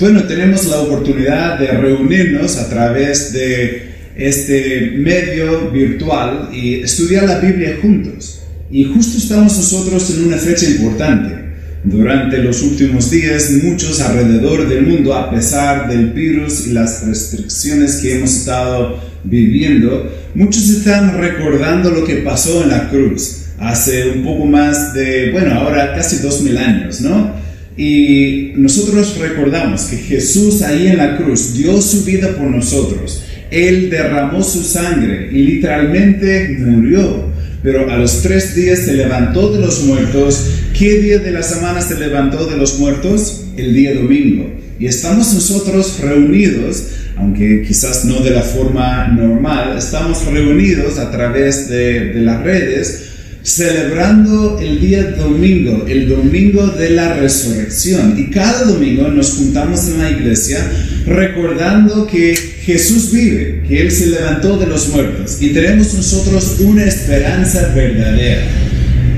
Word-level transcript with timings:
bueno, 0.00 0.24
tenemos 0.24 0.66
la 0.66 0.80
oportunidad 0.80 1.58
de 1.58 1.66
reunirnos 1.68 2.56
a 2.56 2.68
través 2.68 3.32
de 3.32 3.88
este 4.16 4.92
medio 4.96 5.70
virtual 5.70 6.50
y 6.52 6.80
estudiar 6.80 7.24
la 7.24 7.38
Biblia 7.38 7.78
juntos. 7.80 8.42
Y 8.70 8.84
justo 8.84 9.18
estamos 9.18 9.56
nosotros 9.56 10.10
en 10.10 10.26
una 10.26 10.36
fecha 10.36 10.66
importante. 10.66 11.48
Durante 11.84 12.38
los 12.38 12.62
últimos 12.62 13.10
días, 13.10 13.50
muchos 13.62 14.00
alrededor 14.00 14.68
del 14.68 14.86
mundo, 14.86 15.14
a 15.14 15.30
pesar 15.30 15.88
del 15.88 16.10
virus 16.10 16.66
y 16.66 16.72
las 16.72 17.06
restricciones 17.06 17.96
que 17.96 18.16
hemos 18.16 18.34
estado 18.34 19.00
viviendo, 19.24 20.12
muchos 20.34 20.68
están 20.68 21.18
recordando 21.18 21.90
lo 21.90 22.04
que 22.04 22.16
pasó 22.16 22.64
en 22.64 22.70
la 22.70 22.90
cruz 22.90 23.44
hace 23.58 24.10
un 24.10 24.22
poco 24.22 24.44
más 24.44 24.94
de, 24.94 25.30
bueno, 25.32 25.54
ahora 25.54 25.94
casi 25.94 26.18
dos 26.18 26.42
mil 26.42 26.56
años, 26.56 27.00
¿no? 27.00 27.32
Y 27.78 28.54
nosotros 28.56 29.16
recordamos 29.18 29.82
que 29.82 29.98
Jesús 29.98 30.62
ahí 30.62 30.88
en 30.88 30.96
la 30.96 31.16
cruz 31.16 31.54
dio 31.54 31.80
su 31.80 32.04
vida 32.04 32.36
por 32.36 32.48
nosotros. 32.48 33.22
Él 33.52 33.88
derramó 33.88 34.42
su 34.42 34.64
sangre 34.64 35.28
y 35.30 35.44
literalmente 35.44 36.56
murió. 36.58 37.28
Pero 37.62 37.88
a 37.88 37.96
los 37.96 38.20
tres 38.22 38.56
días 38.56 38.80
se 38.80 38.94
levantó 38.94 39.52
de 39.52 39.60
los 39.60 39.84
muertos. 39.84 40.44
¿Qué 40.76 40.98
día 40.98 41.18
de 41.20 41.30
la 41.30 41.44
semana 41.44 41.80
se 41.80 41.96
levantó 42.00 42.46
de 42.46 42.56
los 42.56 42.80
muertos? 42.80 43.44
El 43.56 43.72
día 43.72 43.94
domingo. 43.94 44.52
Y 44.80 44.86
estamos 44.86 45.32
nosotros 45.32 46.00
reunidos, 46.00 46.84
aunque 47.16 47.62
quizás 47.62 48.04
no 48.04 48.20
de 48.20 48.30
la 48.30 48.42
forma 48.42 49.06
normal, 49.08 49.76
estamos 49.78 50.24
reunidos 50.26 50.98
a 50.98 51.12
través 51.12 51.68
de, 51.68 52.12
de 52.12 52.20
las 52.22 52.42
redes 52.42 53.08
celebrando 53.42 54.58
el 54.60 54.80
día 54.80 55.02
domingo, 55.12 55.84
el 55.88 56.08
domingo 56.08 56.66
de 56.66 56.90
la 56.90 57.14
resurrección. 57.14 58.18
Y 58.18 58.30
cada 58.30 58.64
domingo 58.64 59.08
nos 59.08 59.34
juntamos 59.34 59.88
en 59.88 59.98
la 59.98 60.10
iglesia 60.10 60.58
recordando 61.06 62.06
que 62.06 62.36
Jesús 62.36 63.12
vive, 63.12 63.62
que 63.66 63.82
Él 63.82 63.90
se 63.90 64.08
levantó 64.08 64.58
de 64.58 64.66
los 64.66 64.88
muertos 64.88 65.38
y 65.40 65.48
tenemos 65.50 65.94
nosotros 65.94 66.56
una 66.60 66.84
esperanza 66.84 67.72
verdadera. 67.74 68.42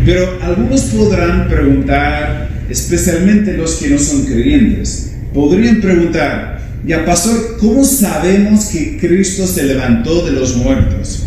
Pero 0.04 0.38
algunos 0.42 0.82
podrán 0.82 1.48
preguntar, 1.48 2.48
especialmente 2.68 3.56
los 3.56 3.74
que 3.74 3.90
no 3.90 3.98
son 3.98 4.24
creyentes, 4.24 5.12
podrían 5.34 5.80
preguntar, 5.80 6.60
ya 6.86 7.04
pastor, 7.04 7.56
¿cómo 7.58 7.84
sabemos 7.84 8.66
que 8.66 8.96
Cristo 8.98 9.46
se 9.46 9.64
levantó 9.64 10.24
de 10.24 10.32
los 10.32 10.56
muertos? 10.56 11.26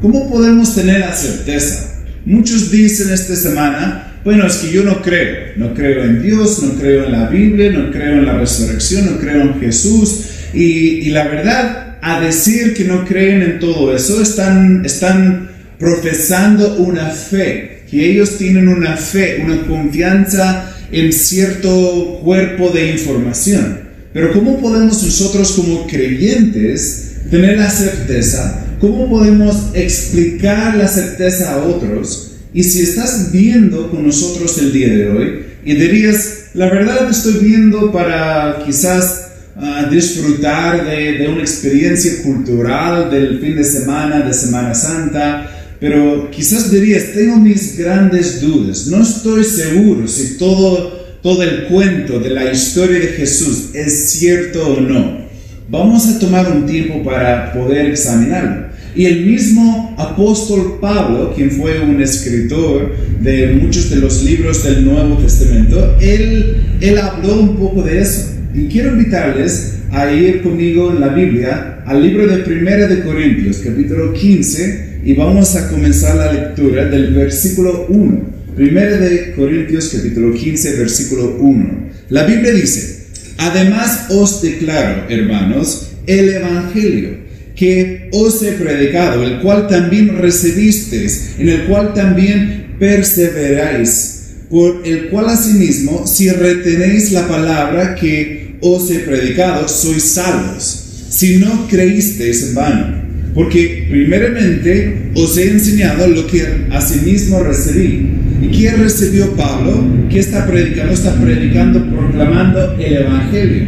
¿Cómo 0.00 0.30
podemos 0.30 0.74
tener 0.74 1.00
la 1.00 1.14
certeza? 1.14 1.91
Muchos 2.24 2.70
dicen 2.70 3.12
esta 3.12 3.34
semana, 3.34 4.12
bueno, 4.22 4.46
es 4.46 4.56
que 4.56 4.70
yo 4.70 4.84
no 4.84 5.02
creo, 5.02 5.54
no 5.56 5.74
creo 5.74 6.04
en 6.04 6.22
Dios, 6.22 6.62
no 6.62 6.78
creo 6.78 7.06
en 7.06 7.12
la 7.12 7.28
Biblia, 7.28 7.72
no 7.72 7.90
creo 7.90 8.18
en 8.18 8.26
la 8.26 8.38
resurrección, 8.38 9.06
no 9.06 9.18
creo 9.18 9.42
en 9.42 9.60
Jesús. 9.60 10.26
Y, 10.54 11.10
la 11.10 11.24
verdad, 11.24 11.96
a 12.00 12.20
decir 12.20 12.74
que 12.74 12.84
no 12.84 13.04
creen 13.04 13.42
en 13.42 13.58
todo 13.58 13.94
eso, 13.94 14.22
están, 14.22 14.84
están 14.84 15.50
profesando 15.78 16.76
una 16.76 17.10
fe, 17.10 17.82
que 17.90 18.10
ellos 18.10 18.38
tienen 18.38 18.68
una 18.68 18.96
fe, 18.96 19.42
una 19.44 19.66
confianza 19.66 20.72
en 20.92 21.12
cierto 21.12 22.20
cuerpo 22.22 22.70
de 22.70 22.92
información. 22.92 23.80
Pero 24.12 24.32
¿cómo 24.32 24.60
podemos 24.60 25.02
nosotros 25.02 25.52
como 25.52 25.86
creyentes 25.88 27.16
tener 27.30 27.58
la 27.58 27.70
certeza 27.70 28.61
¿Cómo 28.82 29.08
podemos 29.08 29.68
explicar 29.74 30.76
la 30.76 30.88
certeza 30.88 31.52
a 31.52 31.62
otros? 31.62 32.32
Y 32.52 32.64
si 32.64 32.82
estás 32.82 33.30
viendo 33.30 33.88
con 33.88 34.04
nosotros 34.04 34.58
el 34.58 34.72
día 34.72 34.88
de 34.88 35.08
hoy 35.08 35.44
y 35.64 35.74
dirías, 35.74 36.46
la 36.54 36.68
verdad 36.68 37.08
estoy 37.08 37.34
viendo 37.34 37.92
para 37.92 38.64
quizás 38.66 39.34
ah, 39.54 39.86
disfrutar 39.88 40.84
de, 40.84 41.12
de, 41.12 41.28
una 41.28 41.42
experiencia 41.42 42.24
cultural 42.24 43.08
del 43.08 43.38
fin 43.38 43.54
de 43.54 43.62
semana, 43.62 44.18
de 44.18 44.34
Semana 44.34 44.74
Santa, 44.74 45.76
pero 45.78 46.28
quizás 46.32 46.72
dirías, 46.72 47.12
tengo 47.14 47.36
mis 47.36 47.78
grandes 47.78 48.40
dudas, 48.40 48.88
no 48.88 49.00
estoy 49.00 49.44
seguro 49.44 50.08
si 50.08 50.38
todo, 50.38 50.90
todo 51.22 51.40
el 51.44 51.66
cuento 51.68 52.18
de 52.18 52.30
la 52.30 52.50
historia 52.50 52.98
de 52.98 53.06
Jesús 53.06 53.66
es 53.74 54.10
cierto 54.10 54.66
o 54.66 54.80
no. 54.80 55.22
Vamos 55.68 56.08
a 56.08 56.18
tomar 56.18 56.50
un 56.50 56.66
tiempo 56.66 57.04
para 57.04 57.52
poder 57.52 57.86
examinarlo. 57.86 58.71
Y 58.94 59.06
el 59.06 59.24
mismo 59.24 59.94
apóstol 59.98 60.78
Pablo, 60.80 61.32
quien 61.34 61.50
fue 61.50 61.80
un 61.80 62.02
escritor 62.02 62.94
de 63.20 63.54
muchos 63.54 63.88
de 63.88 63.96
los 63.96 64.22
libros 64.22 64.64
del 64.64 64.84
Nuevo 64.84 65.16
Testamento, 65.16 65.96
él, 66.00 66.98
habló 67.00 67.40
un 67.40 67.56
poco 67.56 67.82
de 67.82 68.02
eso. 68.02 68.32
Y 68.54 68.66
quiero 68.66 68.92
invitarles 68.92 69.78
a 69.90 70.12
ir 70.12 70.42
conmigo 70.42 70.92
en 70.92 71.00
la 71.00 71.08
Biblia 71.08 71.82
al 71.86 72.02
libro 72.02 72.26
de 72.26 72.42
Primera 72.42 72.86
de 72.86 73.02
Corintios, 73.02 73.58
capítulo 73.64 74.12
15, 74.12 75.00
y 75.04 75.14
vamos 75.14 75.56
a 75.56 75.70
comenzar 75.70 76.16
la 76.16 76.32
lectura 76.32 76.84
del 76.84 77.14
versículo 77.14 77.86
1. 77.88 78.20
Primera 78.54 78.98
de 78.98 79.32
Corintios, 79.32 79.88
capítulo 79.88 80.34
15, 80.34 80.76
versículo 80.76 81.36
1. 81.40 81.92
La 82.10 82.24
Biblia 82.24 82.52
dice, 82.52 83.06
además 83.38 84.08
os 84.10 84.42
declaro, 84.42 85.06
hermanos, 85.08 85.92
el 86.06 86.28
Evangelio 86.28 87.21
que 87.62 88.08
os 88.10 88.42
he 88.42 88.54
predicado, 88.54 89.22
el 89.22 89.38
cual 89.38 89.68
también 89.68 90.18
recibisteis, 90.18 91.36
en 91.38 91.48
el 91.48 91.66
cual 91.66 91.94
también 91.94 92.74
perseveráis, 92.80 94.32
por 94.50 94.82
el 94.84 95.10
cual 95.10 95.26
asimismo, 95.28 96.04
si 96.04 96.28
retenéis 96.28 97.12
la 97.12 97.28
palabra 97.28 97.94
que 97.94 98.56
os 98.60 98.90
he 98.90 98.98
predicado, 98.98 99.68
sois 99.68 100.02
salvos, 100.02 101.06
si 101.08 101.36
no 101.36 101.68
creísteis 101.68 102.48
en 102.48 102.54
vano. 102.56 103.02
Porque 103.32 103.86
primeramente 103.88 105.12
os 105.14 105.38
he 105.38 105.52
enseñado 105.52 106.08
lo 106.08 106.26
que 106.26 106.66
asimismo 106.72 107.44
recibí. 107.44 108.08
¿Y 108.42 108.48
quién 108.48 108.78
recibió 108.78 109.36
Pablo? 109.36 109.86
¿Qué 110.10 110.18
está 110.18 110.48
predicando? 110.48 110.92
Está 110.94 111.14
predicando, 111.14 111.88
proclamando 111.96 112.74
el 112.80 112.94
Evangelio. 112.94 113.66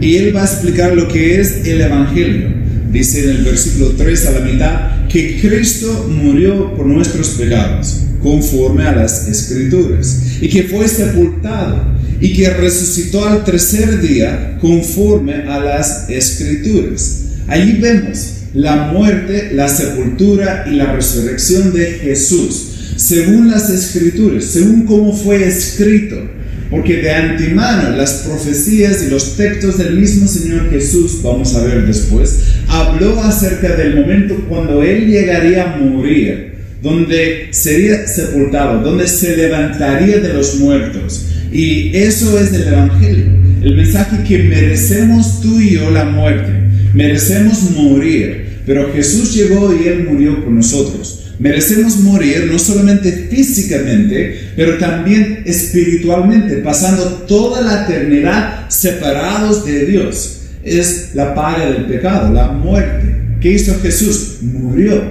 Y 0.00 0.16
él 0.16 0.34
va 0.34 0.44
a 0.44 0.46
explicar 0.46 0.96
lo 0.96 1.06
que 1.08 1.42
es 1.42 1.66
el 1.66 1.82
Evangelio 1.82 2.53
dice 2.94 3.24
en 3.24 3.30
el 3.30 3.44
versículo 3.44 3.90
3 3.90 4.26
a 4.26 4.30
la 4.30 4.40
mitad, 4.40 5.08
que 5.08 5.40
Cristo 5.40 6.08
murió 6.08 6.74
por 6.74 6.86
nuestros 6.86 7.30
pecados, 7.30 8.02
conforme 8.22 8.84
a 8.84 8.94
las 8.94 9.28
escrituras, 9.28 10.22
y 10.40 10.48
que 10.48 10.62
fue 10.62 10.86
sepultado, 10.86 11.92
y 12.20 12.32
que 12.32 12.48
resucitó 12.50 13.26
al 13.26 13.44
tercer 13.44 14.00
día, 14.00 14.56
conforme 14.60 15.34
a 15.34 15.58
las 15.58 16.08
escrituras. 16.08 17.22
Allí 17.48 17.78
vemos 17.80 18.34
la 18.54 18.92
muerte, 18.92 19.50
la 19.52 19.68
sepultura 19.68 20.64
y 20.70 20.76
la 20.76 20.92
resurrección 20.92 21.74
de 21.74 21.98
Jesús, 22.00 22.94
según 22.96 23.50
las 23.50 23.70
escrituras, 23.70 24.44
según 24.44 24.86
cómo 24.86 25.16
fue 25.16 25.46
escrito 25.48 26.16
porque 26.74 26.96
de 26.96 27.10
antemano 27.12 27.96
las 27.96 28.24
profecías 28.26 29.04
y 29.04 29.10
los 29.10 29.36
textos 29.36 29.78
del 29.78 29.94
mismo 29.94 30.26
Señor 30.26 30.70
Jesús, 30.70 31.20
vamos 31.22 31.54
a 31.54 31.62
ver 31.62 31.86
después, 31.86 32.40
habló 32.66 33.22
acerca 33.22 33.76
del 33.76 33.94
momento 33.94 34.34
cuando 34.48 34.82
Él 34.82 35.06
llegaría 35.06 35.72
a 35.72 35.76
morir, 35.76 36.54
donde 36.82 37.46
sería 37.52 38.08
sepultado, 38.08 38.82
donde 38.82 39.06
se 39.06 39.36
levantaría 39.36 40.18
de 40.18 40.32
los 40.32 40.56
muertos. 40.56 41.26
Y 41.52 41.96
eso 41.96 42.40
es 42.40 42.50
del 42.50 42.66
Evangelio, 42.66 43.26
el 43.62 43.76
mensaje 43.76 44.24
que 44.26 44.42
merecemos 44.42 45.40
tú 45.40 45.60
y 45.60 45.74
yo 45.74 45.92
la 45.92 46.06
muerte, 46.06 46.50
merecemos 46.92 47.70
morir, 47.70 48.62
pero 48.66 48.92
Jesús 48.92 49.32
llegó 49.32 49.72
y 49.72 49.86
Él 49.86 50.08
murió 50.10 50.42
por 50.42 50.50
nosotros. 50.50 51.23
Merecemos 51.38 51.98
morir 51.98 52.48
no 52.50 52.58
solamente 52.58 53.28
físicamente, 53.30 54.52
pero 54.54 54.78
también 54.78 55.42
espiritualmente, 55.44 56.58
pasando 56.58 57.24
toda 57.26 57.60
la 57.60 57.84
eternidad 57.84 58.68
separados 58.68 59.64
de 59.66 59.86
Dios. 59.86 60.42
Es 60.62 61.10
la 61.14 61.34
paga 61.34 61.70
del 61.70 61.86
pecado, 61.86 62.32
la 62.32 62.52
muerte. 62.52 63.16
¿Qué 63.40 63.52
hizo 63.52 63.78
Jesús? 63.80 64.38
Murió, 64.42 65.02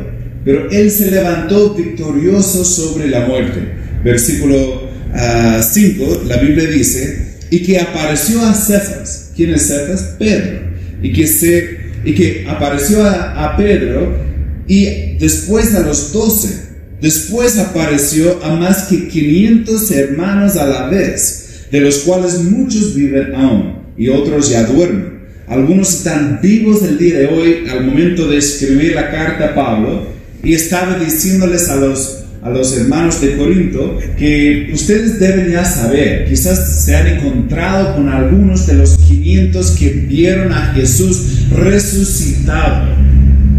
pero 0.46 0.70
Él 0.72 0.90
se 0.90 1.12
levantó 1.12 1.76
victorioso 1.76 2.64
sobre 2.64 3.08
la 3.10 3.28
muerte. 3.28 3.60
Versículo 4.04 4.90
5, 5.14 5.14
ah, 5.14 6.24
la 6.28 6.38
Biblia 6.38 6.68
dice, 6.68 7.34
y 7.52 7.60
que 7.64 7.80
apareció 7.80 8.42
a 8.42 8.54
Cefas. 8.54 9.32
¿Quién 9.36 9.54
es 9.54 9.68
Cefas? 9.68 10.16
Pedro. 10.18 10.62
Y 11.02 11.12
que, 11.12 11.28
se, 11.28 11.78
y 12.06 12.16
que 12.16 12.46
apareció 12.50 13.04
a, 13.04 13.46
a 13.46 13.58
Pedro 13.58 14.33
y 14.68 15.18
después 15.20 15.74
a 15.76 15.82
los 15.82 16.12
doce. 16.12 16.74
Después 17.02 17.58
apareció 17.58 18.44
a 18.44 18.56
más 18.56 18.84
que 18.84 19.08
500 19.08 19.92
hermanos 19.92 20.56
a 20.56 20.66
la 20.66 20.88
vez, 20.88 21.66
de 21.70 21.82
los 21.82 22.00
cuales 22.00 22.44
muchos 22.44 22.96
viven 22.96 23.36
aún 23.36 23.84
y 23.98 24.08
otros 24.08 24.50
ya 24.50 24.64
duermen. 24.64 25.24
Algunos 25.48 25.96
están 25.96 26.40
vivos 26.42 26.82
el 26.84 26.98
día 26.98 27.20
de 27.20 27.28
hoy 27.28 27.68
al 27.70 27.86
momento 27.86 28.28
de 28.28 28.38
escribir 28.38 28.96
la 28.96 29.12
carta 29.12 29.48
a 29.48 29.56
Pablo 29.56 30.08
y 30.42 30.54
estaba 30.54 30.98
diciéndoles 30.98 31.70
a 31.70 31.76
los, 31.76 32.24
a 32.42 32.50
los 32.50 32.78
hermanos 32.78 33.20
de 33.20 33.36
Corinto 33.36 33.98
que 34.18 34.70
ustedes 34.74 35.20
deben 35.20 35.52
ya 35.52 35.66
saber, 35.66 36.26
quizás 36.26 36.84
se 36.86 36.96
han 36.96 37.08
encontrado 37.08 37.96
con 37.96 38.08
algunos 38.08 38.66
de 38.66 38.76
los 38.76 38.98
500 38.98 39.72
que 39.72 39.90
vieron 39.90 40.54
a 40.54 40.74
Jesús 40.74 41.50
resucitado. 41.52 43.13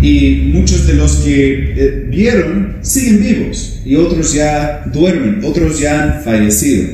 Y 0.04 0.50
muchos 0.52 0.86
de 0.86 0.92
los 0.92 1.16
que 1.16 1.72
eh, 1.76 2.06
vieron 2.10 2.76
siguen 2.82 3.22
vivos 3.22 3.80
y 3.86 3.94
otros 3.94 4.34
ya 4.34 4.84
duermen, 4.92 5.42
otros 5.42 5.80
ya 5.80 6.02
han 6.02 6.22
fallecido. 6.22 6.88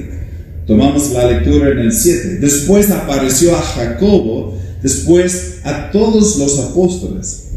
Tomamos 0.64 1.10
la 1.10 1.28
lectura 1.28 1.70
en 1.70 1.78
el 1.80 1.92
7. 1.92 2.36
Después 2.36 2.88
apareció 2.92 3.56
a 3.56 3.62
Jacobo, 3.62 4.56
después 4.80 5.58
a 5.64 5.90
todos 5.90 6.38
los 6.38 6.60
apóstoles. 6.60 7.48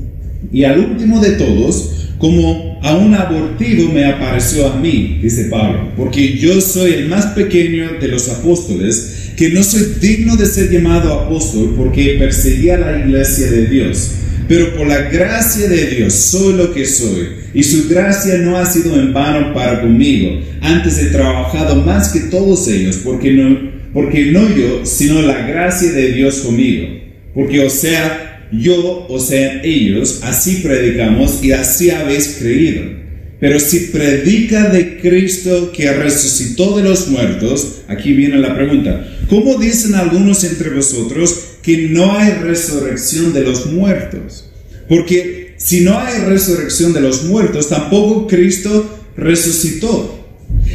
Y 0.52 0.64
al 0.64 0.80
último 0.80 1.20
de 1.20 1.34
todos, 1.34 2.10
como 2.18 2.80
a 2.82 2.98
un 2.98 3.14
abortivo 3.14 3.94
me 3.94 4.06
apareció 4.06 4.72
a 4.72 4.80
mí, 4.80 5.20
dice 5.22 5.50
Pablo, 5.52 5.92
porque 5.96 6.36
yo 6.36 6.60
soy 6.62 6.94
el 6.94 7.10
más 7.10 7.28
pequeño 7.28 8.00
de 8.02 8.08
los 8.08 8.28
apóstoles, 8.28 9.34
que 9.38 9.50
no 9.50 9.62
soy 9.62 9.98
digno 10.02 10.36
de 10.36 10.48
ser 10.48 10.72
llamado 10.72 11.14
apóstol 11.14 11.76
porque 11.78 12.16
perseguía 12.18 12.80
la 12.80 12.98
iglesia 12.98 13.52
de 13.52 13.68
Dios. 13.68 14.14
Pero 14.48 14.76
por 14.76 14.88
la 14.88 15.10
gracia 15.10 15.68
de 15.68 15.86
Dios 15.88 16.14
soy 16.14 16.54
lo 16.56 16.74
que 16.74 16.86
soy, 16.86 17.30
y 17.54 17.64
su 17.64 17.88
gracia 17.88 18.38
no 18.38 18.58
ha 18.58 18.66
sido 18.66 19.00
en 19.00 19.14
vano 19.14 19.54
para 19.54 19.82
conmigo. 19.82 20.42
Antes 20.62 20.98
he 21.00 21.06
trabajado 21.06 21.76
más 21.78 22.10
que 22.10 22.22
todos 22.22 22.68
ellos, 22.68 23.00
porque 23.04 23.32
no, 23.32 23.72
porque 23.94 24.26
no 24.32 24.50
yo, 24.56 24.86
sino 24.86 25.22
la 25.22 25.48
gracia 25.48 25.92
de 25.92 26.12
Dios 26.12 26.40
conmigo. 26.40 26.88
Porque 27.34 27.66
o 27.66 27.70
sea, 27.70 28.48
yo, 28.52 29.08
o 29.08 29.20
sea, 29.20 29.62
ellos, 29.64 30.20
así 30.24 30.58
predicamos 30.58 31.44
y 31.44 31.52
así 31.52 31.90
habéis 31.90 32.38
creído. 32.40 33.04
Pero 33.40 33.60
si 33.60 33.88
predica 33.92 34.70
de 34.70 35.00
Cristo 35.00 35.72
que 35.76 35.92
resucitó 35.92 36.78
de 36.78 36.84
los 36.84 37.10
muertos, 37.10 37.82
aquí 37.88 38.14
viene 38.14 38.38
la 38.38 38.56
pregunta, 38.56 39.06
¿cómo 39.30 39.58
dicen 39.58 39.96
algunos 39.96 40.44
entre 40.44 40.70
vosotros 40.70 41.53
que 41.64 41.90
no 41.90 42.16
hay 42.16 42.34
resurrección 42.34 43.34
de 43.34 43.42
los 43.42 43.66
muertos? 43.66 44.52
Porque 44.88 45.56
si 45.58 45.82
no 45.82 45.98
hay 45.98 46.20
resurrección 46.26 46.94
de 46.94 47.02
los 47.02 47.24
muertos, 47.24 47.70
tampoco 47.70 48.28
Cristo 48.28 49.00
resucitó. 49.18 50.28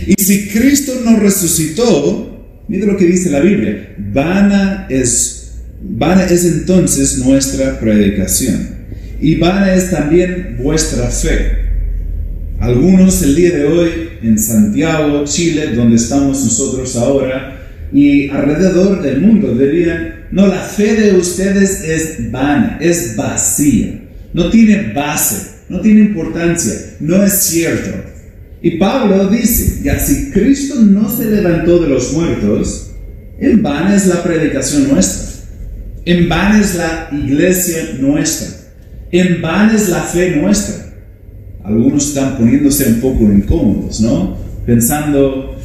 Y 0.07 0.21
si 0.21 0.49
Cristo 0.49 0.93
no 1.05 1.21
resucitó, 1.21 2.45
mire 2.67 2.87
lo 2.87 2.97
que 2.97 3.05
dice 3.05 3.31
la 3.31 3.41
Biblia, 3.41 3.95
vana 3.97 4.87
es 4.91 5.39
Vana 5.81 6.25
es 6.25 6.45
entonces 6.45 7.19
nuestra 7.19 7.79
predicación 7.79 8.79
y 9.21 9.37
vana 9.37 9.75
es 9.75 9.91
también 9.91 10.57
vuestra 10.61 11.09
fe. 11.09 11.69
Algunos 12.59 13.23
el 13.23 13.37
día 13.37 13.51
de 13.53 13.65
hoy 13.65 13.91
en 14.23 14.39
Santiago, 14.39 15.25
Chile, 15.25 15.75
donde 15.77 15.97
estamos 15.97 16.43
nosotros 16.43 16.97
ahora, 16.97 17.58
y 17.93 18.29
alrededor 18.29 19.03
del 19.03 19.21
mundo 19.21 19.55
dirían, 19.55 20.27
no, 20.31 20.47
la 20.47 20.61
fe 20.61 20.95
de 20.95 21.19
ustedes 21.19 21.83
es 21.85 22.31
vana, 22.31 22.79
es 22.81 23.17
vacía, 23.17 24.01
no 24.35 24.51
tiene 24.51 24.93
base, 24.93 25.59
no 25.69 25.81
tiene 25.81 26.01
importancia, 26.01 26.73
no 27.01 27.23
es 27.23 27.33
cierto. 27.33 27.91
Y 28.61 28.73
Pablo 28.73 29.29
dice, 29.29 29.81
ya 29.83 29.99
si 29.99 30.31
Cristo 30.31 30.77
no 30.81 31.09
se 31.09 31.31
levantó 31.31 31.79
de 31.79 31.89
los 31.89 32.13
muertos, 32.13 32.91
en 33.39 33.63
vana 33.63 33.95
es 33.95 34.07
la 34.07 34.23
predicación 34.23 34.89
nuestra. 34.89 35.29
En 36.05 36.29
vano 36.29 36.61
es 36.61 36.75
la 36.75 37.09
iglesia 37.13 37.97
nuestra. 38.01 38.49
En 39.13 39.41
vano 39.41 39.73
es 39.77 39.89
la 39.89 40.03
fe 40.03 40.37
nuestra. 40.37 40.87
Algunos 41.65 42.09
están 42.09 42.37
poniéndose 42.37 42.89
un 42.89 43.01
poco 43.01 43.25
incómodos, 43.25 44.01
¿no? 44.01 44.37
Pensando, 44.67 45.57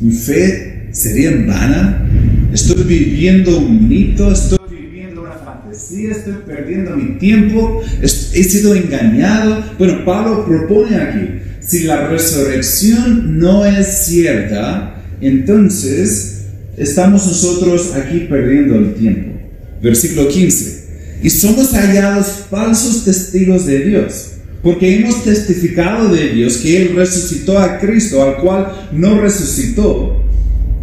¿mi 0.00 0.12
fe 0.12 0.71
sería 0.92 1.30
en 1.30 1.46
vana? 1.46 2.08
¿Estoy 2.52 2.84
viviendo 2.84 3.58
un 3.58 3.88
mito? 3.88 4.30
¿Estoy 4.30 4.58
viviendo 4.70 5.22
una 5.22 5.32
fantasía? 5.32 6.12
¿Estoy 6.12 6.34
perdiendo 6.46 6.96
mi 6.96 7.18
tiempo? 7.18 7.82
¿He 8.00 8.08
sido 8.08 8.74
engañado? 8.74 9.64
Bueno, 9.78 10.04
Pablo 10.04 10.44
propone 10.46 10.96
aquí, 10.96 11.40
si 11.60 11.84
la 11.84 12.08
resurrección 12.08 13.38
no 13.38 13.64
es 13.64 13.86
cierta, 14.04 15.02
entonces 15.20 16.44
estamos 16.76 17.26
nosotros 17.26 17.92
aquí 17.94 18.26
perdiendo 18.28 18.76
el 18.76 18.94
tiempo. 18.94 19.40
Versículo 19.82 20.28
15. 20.28 20.82
Y 21.22 21.30
somos 21.30 21.72
hallados 21.72 22.26
falsos 22.50 23.04
testigos 23.04 23.64
de 23.64 23.78
Dios, 23.84 24.32
porque 24.62 24.96
hemos 24.96 25.24
testificado 25.24 26.12
de 26.12 26.30
Dios 26.30 26.58
que 26.58 26.82
Él 26.82 26.96
resucitó 26.96 27.58
a 27.58 27.78
Cristo, 27.78 28.22
al 28.22 28.42
cual 28.42 28.88
no 28.92 29.20
resucitó, 29.20 30.21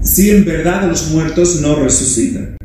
si 0.10 0.32
en 0.32 0.44
verdad 0.44 0.88
los 0.90 1.12
muertos 1.12 1.62
no 1.62 1.76
resucitan. 1.76 2.58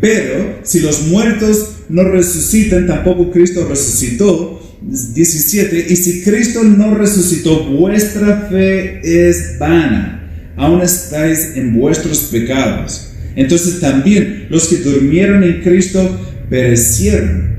Pero 0.00 0.60
si 0.62 0.80
los 0.80 1.08
muertos 1.08 1.72
no 1.90 2.04
resucitan, 2.04 2.86
tampoco 2.86 3.30
Cristo 3.30 3.66
resucitó. 3.68 4.58
17. 4.80 5.86
Y 5.90 5.96
si 5.96 6.22
Cristo 6.22 6.64
no 6.64 6.94
resucitó, 6.94 7.64
vuestra 7.64 8.48
fe 8.50 9.00
es 9.02 9.58
vana. 9.58 10.52
Aún 10.56 10.80
estáis 10.80 11.52
en 11.54 11.74
vuestros 11.78 12.20
pecados. 12.32 13.10
Entonces 13.36 13.78
también 13.80 14.46
los 14.48 14.68
que 14.68 14.76
durmieron 14.76 15.44
en 15.44 15.60
Cristo 15.60 16.18
perecieron. 16.48 17.50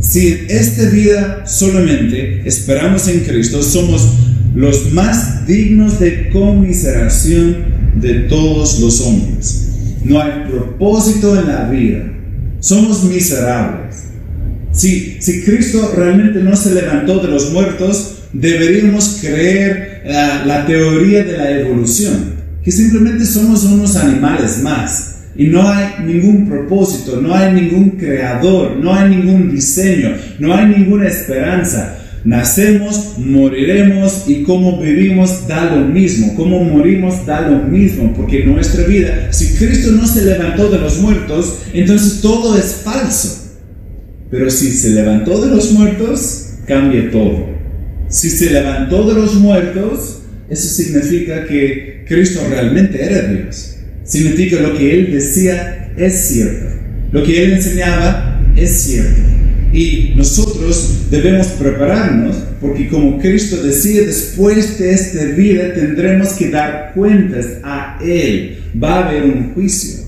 Si 0.00 0.28
en 0.28 0.46
esta 0.48 0.88
vida 0.88 1.46
solamente 1.46 2.42
esperamos 2.46 3.06
en 3.08 3.20
Cristo, 3.20 3.62
somos 3.62 4.14
los 4.54 4.92
más 4.92 5.46
dignos 5.46 6.00
de 6.00 6.30
conmiseración 6.30 7.75
de 8.00 8.14
todos 8.28 8.80
los 8.80 9.00
hombres. 9.02 9.68
No 10.04 10.20
hay 10.20 10.48
propósito 10.48 11.38
en 11.38 11.48
la 11.48 11.68
vida. 11.68 12.04
Somos 12.60 13.04
miserables. 13.04 14.04
Si, 14.72 15.16
si 15.20 15.42
Cristo 15.42 15.92
realmente 15.96 16.40
no 16.40 16.54
se 16.54 16.74
levantó 16.74 17.18
de 17.20 17.28
los 17.28 17.52
muertos, 17.52 18.18
deberíamos 18.32 19.18
creer 19.20 20.02
la, 20.06 20.44
la 20.44 20.66
teoría 20.66 21.24
de 21.24 21.36
la 21.36 21.50
evolución 21.50 22.36
que 22.66 22.72
simplemente 22.72 23.24
somos 23.24 23.62
unos 23.62 23.94
animales 23.94 24.60
más 24.60 25.18
y 25.36 25.46
no 25.46 25.68
hay 25.68 26.04
ningún 26.04 26.48
propósito, 26.48 27.20
no 27.20 27.32
hay 27.32 27.52
ningún 27.52 27.90
creador, 27.90 28.74
no 28.76 28.92
hay 28.92 29.08
ningún 29.08 29.52
diseño, 29.52 30.16
no 30.40 30.52
hay 30.52 30.66
ninguna 30.66 31.06
esperanza. 31.06 31.96
Nacemos, 32.26 33.18
moriremos 33.18 34.24
y 34.26 34.42
como 34.42 34.82
vivimos 34.82 35.46
da 35.46 35.76
lo 35.76 35.86
mismo, 35.86 36.34
como 36.34 36.64
morimos 36.64 37.24
da 37.24 37.48
lo 37.48 37.62
mismo, 37.62 38.12
porque 38.14 38.44
nuestra 38.44 38.82
vida, 38.82 39.32
si 39.32 39.54
Cristo 39.54 39.92
no 39.92 40.08
se 40.08 40.24
levantó 40.24 40.68
de 40.68 40.78
los 40.80 40.98
muertos, 40.98 41.60
entonces 41.72 42.20
todo 42.20 42.58
es 42.58 42.80
falso. 42.82 43.44
Pero 44.28 44.50
si 44.50 44.72
se 44.72 44.90
levantó 44.90 45.40
de 45.40 45.54
los 45.54 45.70
muertos, 45.70 46.54
cambia 46.66 47.12
todo. 47.12 47.46
Si 48.08 48.28
se 48.28 48.50
levantó 48.50 49.06
de 49.06 49.14
los 49.14 49.36
muertos, 49.36 50.22
eso 50.50 50.68
significa 50.68 51.46
que 51.46 52.04
Cristo 52.08 52.40
realmente 52.50 53.04
era 53.04 53.28
Dios. 53.28 53.76
Significa 54.02 54.60
lo 54.62 54.76
que 54.76 54.94
Él 54.94 55.12
decía 55.12 55.92
es 55.96 56.26
cierto. 56.26 56.74
Lo 57.12 57.22
que 57.22 57.44
Él 57.44 57.52
enseñaba 57.52 58.42
es 58.56 58.70
cierto. 58.82 59.35
Y 59.76 60.14
nosotros 60.16 61.10
debemos 61.10 61.48
prepararnos 61.48 62.34
porque 62.62 62.88
como 62.88 63.18
Cristo 63.18 63.62
decía, 63.62 64.06
después 64.06 64.78
de 64.78 64.94
esta 64.94 65.22
vida 65.22 65.74
tendremos 65.74 66.30
que 66.30 66.48
dar 66.48 66.92
cuentas 66.94 67.58
a 67.62 67.98
Él. 68.02 68.58
Va 68.82 68.94
a 68.94 69.08
haber 69.08 69.24
un 69.24 69.52
juicio 69.52 70.06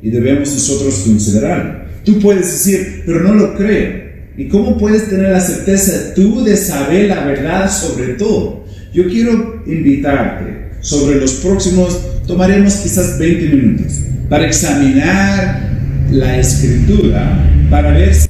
y 0.00 0.08
debemos 0.08 0.50
nosotros 0.54 1.02
considerarlo. 1.06 1.82
Tú 2.06 2.20
puedes 2.20 2.46
decir, 2.46 3.02
pero 3.04 3.20
no 3.20 3.34
lo 3.34 3.54
creo. 3.54 4.00
¿Y 4.38 4.48
cómo 4.48 4.78
puedes 4.78 5.10
tener 5.10 5.30
la 5.30 5.40
certeza 5.40 6.14
tú 6.14 6.42
de 6.42 6.56
saber 6.56 7.08
la 7.08 7.26
verdad 7.26 7.70
sobre 7.70 8.14
todo? 8.14 8.64
Yo 8.94 9.06
quiero 9.10 9.62
invitarte 9.66 10.78
sobre 10.80 11.20
los 11.20 11.34
próximos, 11.34 12.00
tomaremos 12.26 12.76
quizás 12.76 13.18
20 13.18 13.56
minutos 13.56 13.92
para 14.30 14.46
examinar 14.46 15.70
la 16.10 16.38
escritura, 16.38 17.46
para 17.68 17.90
ver 17.92 18.14
si 18.14 18.28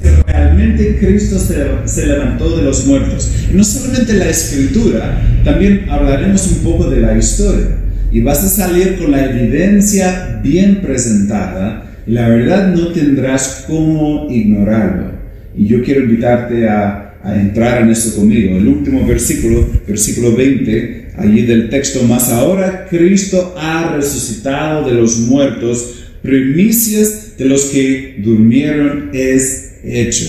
realmente 0.53 0.99
Cristo 0.99 1.39
se, 1.39 2.07
levantó 2.07 2.57
de 2.57 2.63
los 2.63 2.87
muertos. 2.87 3.31
Y 3.51 3.57
no 3.57 3.65
solamente 3.65 4.15
la 4.15 4.29
escritura, 4.29 5.21
también 5.45 5.87
hablaremos 5.89 6.47
un 6.49 6.59
poco 6.59 6.91
de 6.91 7.01
la 7.01 7.17
historia. 7.17 7.79
Y 8.11 8.21
vas 8.21 8.45
a 8.45 8.49
salir 8.49 8.99
con 8.99 9.11
la 9.11 9.25
evidencia 9.25 10.41
bien 10.43 10.81
presentada 10.83 11.91
y 12.07 12.13
la 12.13 12.29
verdad 12.29 12.75
no 12.75 12.89
tendrás 12.89 13.65
cómo 13.67 14.27
ignorarlo. 14.31 15.13
Y 15.57 15.67
yo 15.67 15.83
quiero 15.83 16.03
invitarte 16.03 16.69
a, 16.69 17.09
entrar 17.25 17.83
en 17.83 17.91
esto 17.91 18.17
conmigo. 18.19 18.57
El 18.57 18.67
último 18.67 19.07
versículo, 19.07 19.65
versículo 19.87 20.35
20, 20.35 21.13
allí 21.19 21.43
del 21.43 21.69
texto, 21.69 22.03
más 22.03 22.31
ahora 22.31 22.89
Cristo 22.91 23.55
ha 23.57 23.95
resucitado 23.95 24.85
de 24.89 24.95
los 24.95 25.19
muertos, 25.21 26.11
primicias 26.21 27.22
de 27.43 27.49
los 27.49 27.65
que 27.67 28.17
durmieron 28.19 29.11
es 29.13 29.75
hecho. 29.83 30.27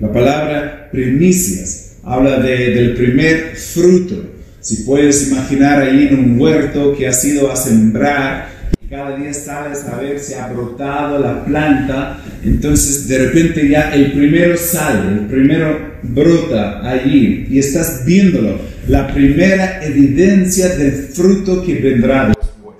La 0.00 0.12
palabra 0.12 0.88
primicias 0.90 1.98
habla 2.02 2.40
de, 2.40 2.70
del 2.70 2.94
primer 2.94 3.54
fruto. 3.54 4.30
Si 4.60 4.82
puedes 4.82 5.28
imaginar 5.30 5.80
ahí 5.80 6.08
en 6.08 6.18
un 6.18 6.40
huerto 6.40 6.96
que 6.96 7.06
has 7.06 7.24
ido 7.24 7.50
a 7.50 7.56
sembrar, 7.56 8.48
cada 8.90 9.16
día 9.16 9.32
sales 9.32 9.84
a 9.84 9.96
ver 9.96 10.18
si 10.18 10.34
ha 10.34 10.48
brotado 10.48 11.18
la 11.18 11.44
planta, 11.44 12.20
entonces 12.44 13.06
de 13.06 13.18
repente 13.18 13.68
ya 13.68 13.92
el 13.94 14.12
primero 14.12 14.56
sale, 14.56 15.20
el 15.20 15.26
primero 15.26 15.94
brota 16.02 16.88
allí 16.88 17.46
y 17.48 17.58
estás 17.60 18.04
viéndolo, 18.04 18.58
la 18.88 19.12
primera 19.12 19.84
evidencia 19.84 20.68
del 20.76 20.92
fruto 20.92 21.64
que 21.64 21.76
vendrá 21.76 22.28
después. 22.28 22.76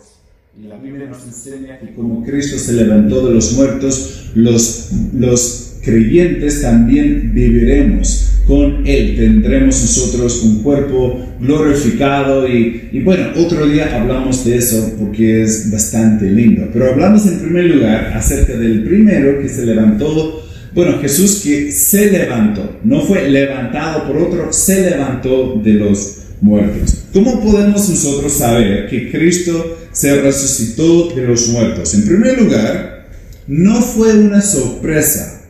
Y 0.60 0.66
la 0.66 0.76
Biblia 0.76 1.06
nos 1.08 1.24
enseña 1.46 1.78
como 1.94 2.24
Cristo 2.24 2.58
se 2.58 2.72
levantó 2.72 3.26
de 3.26 3.34
los 3.34 3.52
muertos, 3.52 4.30
los, 4.34 4.90
los 5.14 5.74
creyentes 5.82 6.62
también 6.62 7.32
viviremos 7.32 8.32
con 8.46 8.86
Él. 8.86 9.16
Tendremos 9.16 9.80
nosotros 9.80 10.42
un 10.42 10.62
cuerpo 10.62 11.24
glorificado 11.40 12.48
y, 12.48 12.88
y, 12.92 13.00
bueno, 13.00 13.28
otro 13.36 13.66
día 13.66 13.96
hablamos 13.96 14.44
de 14.44 14.56
eso 14.56 14.94
porque 14.98 15.42
es 15.42 15.70
bastante 15.70 16.30
lindo. 16.30 16.68
Pero 16.72 16.92
hablamos 16.92 17.26
en 17.26 17.38
primer 17.38 17.64
lugar 17.66 18.12
acerca 18.14 18.56
del 18.56 18.84
primero 18.84 19.40
que 19.40 19.48
se 19.48 19.66
levantó. 19.66 20.42
Bueno, 20.74 20.98
Jesús 21.00 21.40
que 21.42 21.72
se 21.72 22.10
levantó, 22.10 22.80
no 22.84 23.00
fue 23.02 23.30
levantado 23.30 24.06
por 24.06 24.16
otro, 24.18 24.52
se 24.52 24.90
levantó 24.90 25.60
de 25.64 25.72
los 25.74 26.18
muertos. 26.40 27.04
¿Cómo 27.14 27.40
podemos 27.40 27.88
nosotros 27.88 28.32
saber 28.32 28.86
que 28.88 29.10
Cristo 29.10 29.85
se 29.96 30.20
resucitó 30.20 31.08
de 31.08 31.22
los 31.22 31.48
muertos? 31.48 31.94
En 31.94 32.04
primer 32.04 32.38
lugar, 32.38 33.06
no 33.46 33.80
fue 33.80 34.12
una 34.12 34.42
sorpresa, 34.42 35.40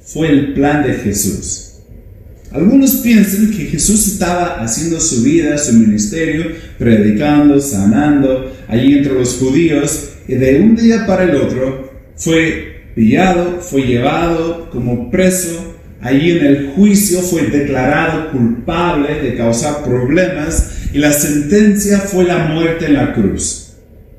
fue 0.00 0.28
el 0.28 0.54
plan 0.54 0.84
de 0.84 0.94
Jesús. 0.94 1.72
Algunos 2.52 2.98
piensan 2.98 3.50
que 3.50 3.64
Jesús 3.64 4.06
estaba 4.06 4.62
haciendo 4.62 5.00
su 5.00 5.24
vida, 5.24 5.58
su 5.58 5.72
ministerio, 5.72 6.52
predicando, 6.78 7.60
sanando 7.60 8.54
allí 8.68 8.94
entre 8.94 9.14
los 9.14 9.38
judíos, 9.38 10.10
y 10.28 10.36
de 10.36 10.60
un 10.60 10.76
día 10.76 11.04
para 11.04 11.24
el 11.24 11.34
otro 11.34 11.90
fue 12.14 12.92
pillado, 12.94 13.60
fue 13.60 13.82
llevado 13.82 14.70
como 14.70 15.10
preso, 15.10 15.74
allí 16.00 16.30
en 16.30 16.46
el 16.46 16.68
juicio 16.76 17.22
fue 17.22 17.48
declarado 17.48 18.30
culpable 18.30 19.20
de 19.20 19.36
causar 19.36 19.82
problemas 19.82 20.70
y 20.92 20.98
la 20.98 21.12
sentencia 21.12 21.98
fue 21.98 22.22
la 22.22 22.46
muerte 22.46 22.86
en 22.86 22.94
la 22.94 23.12
cruz. 23.12 23.65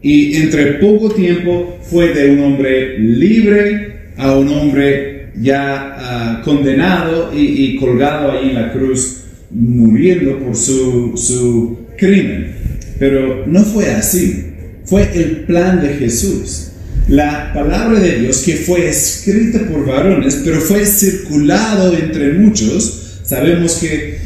Y 0.08 0.38
entre 0.38 0.76
poco 0.76 1.10
tiempo 1.10 1.80
fue 1.82 2.14
de 2.14 2.32
un 2.32 2.40
hombre 2.40 2.98
libre 2.98 4.12
a 4.16 4.38
un 4.38 4.48
hombre 4.48 5.32
ya 5.36 5.98
ah, 6.00 6.42
condenado 6.46 7.34
y, 7.36 7.76
colgado 7.76 8.32
ahí 8.32 8.52
en 8.52 8.56
la 8.56 8.72
cruz, 8.72 9.24
muriendo 9.52 10.40
por 10.40 10.56
su, 10.56 11.12
su 11.18 11.80
crimen. 11.98 12.56
Pero 12.98 13.46
no 13.48 13.66
fue 13.66 13.92
así, 13.92 14.46
fue 14.86 15.10
el 15.14 15.42
plan 15.42 15.82
de 15.82 15.90
Jesús. 15.96 16.70
La 17.10 17.52
palabra 17.54 18.00
de 18.00 18.20
Dios 18.20 18.44
que 18.46 18.54
fue 18.54 18.88
escrita 18.88 19.68
por 19.70 19.86
varones, 19.86 20.40
pero 20.42 20.62
fue 20.62 20.86
circulado 20.86 21.94
entre 21.98 22.32
muchos, 22.32 23.20
sabemos 23.24 23.76
que 23.76 24.18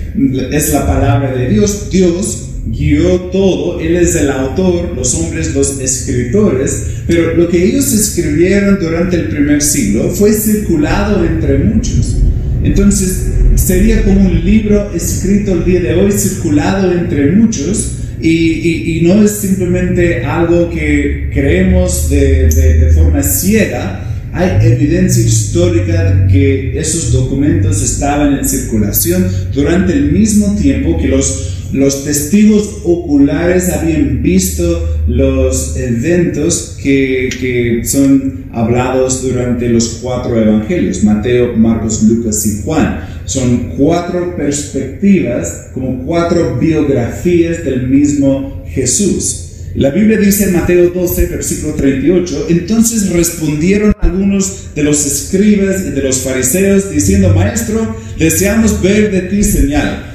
es 0.51 0.73
la 0.73 0.85
palabra 0.85 1.33
de 1.33 1.49
Dios, 1.49 1.89
Dios 1.89 2.50
guió 2.65 3.21
todo, 3.31 3.79
Él 3.79 3.95
es 3.95 4.15
el 4.15 4.29
autor, 4.29 4.93
los 4.95 5.13
hombres 5.15 5.53
los 5.55 5.79
escritores, 5.79 6.85
pero 7.07 7.35
lo 7.35 7.49
que 7.49 7.63
ellos 7.63 7.91
escribieron 7.91 8.79
durante 8.79 9.15
el 9.17 9.29
primer 9.29 9.61
siglo 9.61 10.09
fue 10.09 10.31
circulado 10.33 11.25
entre 11.25 11.57
muchos. 11.57 12.17
Entonces 12.63 13.31
sería 13.55 14.03
como 14.03 14.21
un 14.21 14.45
libro 14.45 14.91
escrito 14.93 15.53
el 15.53 15.65
día 15.65 15.79
de 15.79 15.95
hoy, 15.95 16.11
circulado 16.11 16.91
entre 16.91 17.31
muchos, 17.31 17.97
y, 18.21 19.01
no 19.03 19.23
es 19.23 19.31
simplemente 19.31 20.23
algo 20.23 20.69
que 20.69 21.31
creemos 21.33 22.07
de, 22.09 22.49
de 22.49 22.93
forma 22.93 23.23
ciega, 23.23 24.07
hay 24.31 24.65
evidencia 24.65 25.23
histórica 25.23 26.13
de 26.13 26.31
que 26.31 26.79
esos 26.79 27.11
documentos 27.11 27.81
estaban 27.81 28.37
en 28.37 28.47
circulación 28.47 29.27
durante 29.53 29.93
el 29.93 30.11
mismo 30.11 30.55
tiempo 30.55 30.97
que 30.97 31.07
los 31.07 31.60
los 31.73 32.03
testigos 32.03 32.81
oculares 32.83 33.69
habían 33.69 34.21
visto 34.21 34.99
los 35.07 35.77
eventos 35.77 36.77
que, 36.81 37.29
que, 37.39 37.85
son 37.85 38.45
hablados 38.51 39.21
durante 39.23 39.69
los 39.69 39.99
cuatro 40.01 40.39
evangelios, 40.39 41.03
Mateo, 41.03 41.55
Marcos, 41.55 42.03
Lucas 42.03 42.45
y 42.45 42.61
Juan. 42.63 43.07
Son 43.25 43.73
cuatro 43.77 44.35
perspectivas, 44.35 45.69
como 45.73 46.05
cuatro 46.05 46.57
biografías 46.59 47.63
del 47.63 47.87
mismo 47.87 48.63
Jesús. 48.67 49.47
La 49.75 49.89
Biblia 49.89 50.17
dice 50.17 50.45
en 50.45 50.53
Mateo 50.53 50.89
12, 50.89 51.27
versículo 51.27 51.73
38, 51.75 52.47
entonces 52.49 53.09
respondieron 53.09 53.93
algunos 54.01 54.75
de 54.75 54.83
los 54.83 55.05
escribas 55.05 55.85
y 55.87 55.91
de 55.91 56.01
los 56.01 56.17
fariseos 56.17 56.91
diciendo, 56.91 57.33
Maestro, 57.33 57.95
deseamos 58.19 58.81
ver 58.81 59.11
de 59.11 59.21
ti 59.21 59.43
señal. 59.43 60.10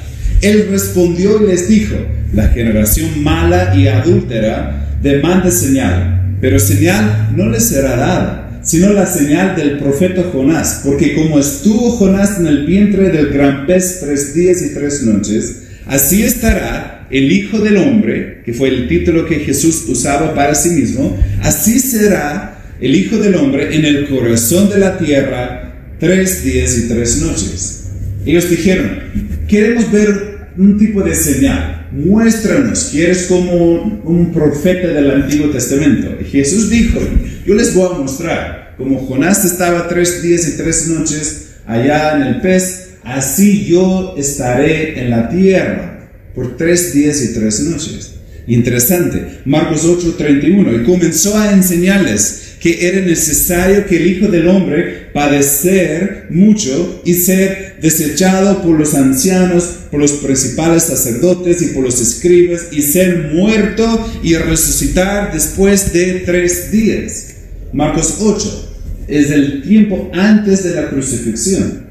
Él 0.47 0.69
respondió 0.71 1.43
y 1.43 1.49
les 1.49 1.69
dijo, 1.69 1.97
la 2.33 2.47
generación 2.51 3.21
mala 3.25 3.75
y 3.77 3.89
adúltera 3.89 4.97
demanda 5.03 5.51
señal, 5.51 6.37
pero 6.41 6.61
señal 6.61 7.33
no 7.37 7.49
les 7.49 7.65
será 7.65 7.97
dada, 7.97 8.61
sino 8.63 8.93
la 8.93 9.07
señal 9.07 9.57
del 9.57 9.79
profeta 9.79 10.23
Jonás, 10.33 10.83
porque 10.85 11.17
como 11.17 11.41
estuvo 11.41 11.91
Jonás 11.91 12.39
en 12.39 12.47
el 12.47 12.65
vientre 12.65 13.11
del 13.11 13.31
gran 13.31 13.67
pez 13.67 13.99
tres 14.01 14.35
días 14.35 14.63
y 14.63 14.73
tres 14.73 15.03
noches, 15.03 15.63
así 15.85 16.23
estará 16.23 17.09
el 17.11 17.33
Hijo 17.33 17.59
del 17.59 17.79
Hombre, 17.79 18.43
que 18.45 18.53
fue 18.53 18.69
el 18.69 18.87
título 18.87 19.27
que 19.27 19.41
Jesús 19.41 19.87
usaba 19.89 20.33
para 20.33 20.55
sí 20.55 20.71
mismo, 20.71 21.19
así 21.43 21.81
será 21.81 22.61
el 22.81 22.95
Hijo 22.95 23.19
del 23.19 23.35
Hombre 23.35 23.75
en 23.75 23.85
el 23.85 24.09
corazón 24.09 24.71
de 24.71 24.79
la 24.79 24.97
tierra 24.97 25.75
tres 25.99 26.45
días 26.45 26.79
y 26.79 26.87
tres 26.87 27.21
noches. 27.21 27.87
Ellos 28.25 28.49
dijeron, 28.49 29.01
queremos 29.49 29.91
ver 29.91 30.36
un 30.59 30.79
tipo 30.79 31.03
de 31.03 31.15
señal, 31.15 31.89
muéstranos 31.93 32.85
que 32.85 33.05
eres 33.05 33.27
como 33.27 34.01
un 34.05 34.33
profeta 34.33 34.89
del 34.89 35.11
Antiguo 35.11 35.51
Testamento. 35.51 36.17
Y 36.21 36.25
Jesús 36.25 36.71
dijo, 36.71 37.01
yo 37.45 37.55
les 37.55 37.75
voy 37.75 37.89
a 37.95 37.99
mostrar, 37.99 38.75
como 38.77 38.99
Jonás 39.07 39.45
estaba 39.45 39.89
tres 39.89 40.23
días 40.23 40.49
y 40.49 40.57
tres 40.57 40.89
noches 40.89 41.49
allá 41.67 42.17
en 42.17 42.23
el 42.23 42.41
pez, 42.41 42.91
así 43.05 43.67
yo 43.67 44.15
estaré 44.17 45.01
en 45.01 45.11
la 45.11 45.29
tierra 45.29 46.09
por 46.35 46.57
tres 46.57 46.93
días 46.93 47.23
y 47.23 47.35
tres 47.35 47.61
noches. 47.61 48.13
Interesante, 48.47 49.41
Marcos 49.45 49.85
8:31, 49.85 50.81
y 50.81 50.85
comenzó 50.85 51.37
a 51.37 51.53
enseñarles 51.53 52.46
que 52.61 52.89
era 52.89 53.01
necesario 53.01 53.87
que 53.87 53.97
el 53.97 54.07
Hijo 54.07 54.29
del 54.29 54.49
Hombre 54.49 55.09
padecer 55.13 56.27
mucho 56.31 57.03
y 57.05 57.15
ser 57.15 57.77
desechado 57.81 58.63
por 58.63 58.79
los 58.79 58.95
ancianos, 58.95 59.65
por 59.91 60.01
los 60.01 60.13
principales 60.13 60.85
sacerdotes 60.85 61.63
y 61.63 61.67
por 61.67 61.85
los 61.85 62.01
escribas 62.01 62.69
y 62.73 62.83
ser 62.83 63.31
muerto 63.33 64.11
y 64.23 64.35
resucitar 64.37 65.33
después 65.33 65.93
de 65.93 66.23
tres 66.25 66.71
días. 66.71 67.35
Marcos 67.73 68.17
8 68.21 68.75
es 69.09 69.31
el 69.31 69.63
tiempo 69.63 70.11
antes 70.13 70.65
de 70.65 70.75
la 70.75 70.89
crucifixión. 70.89 71.87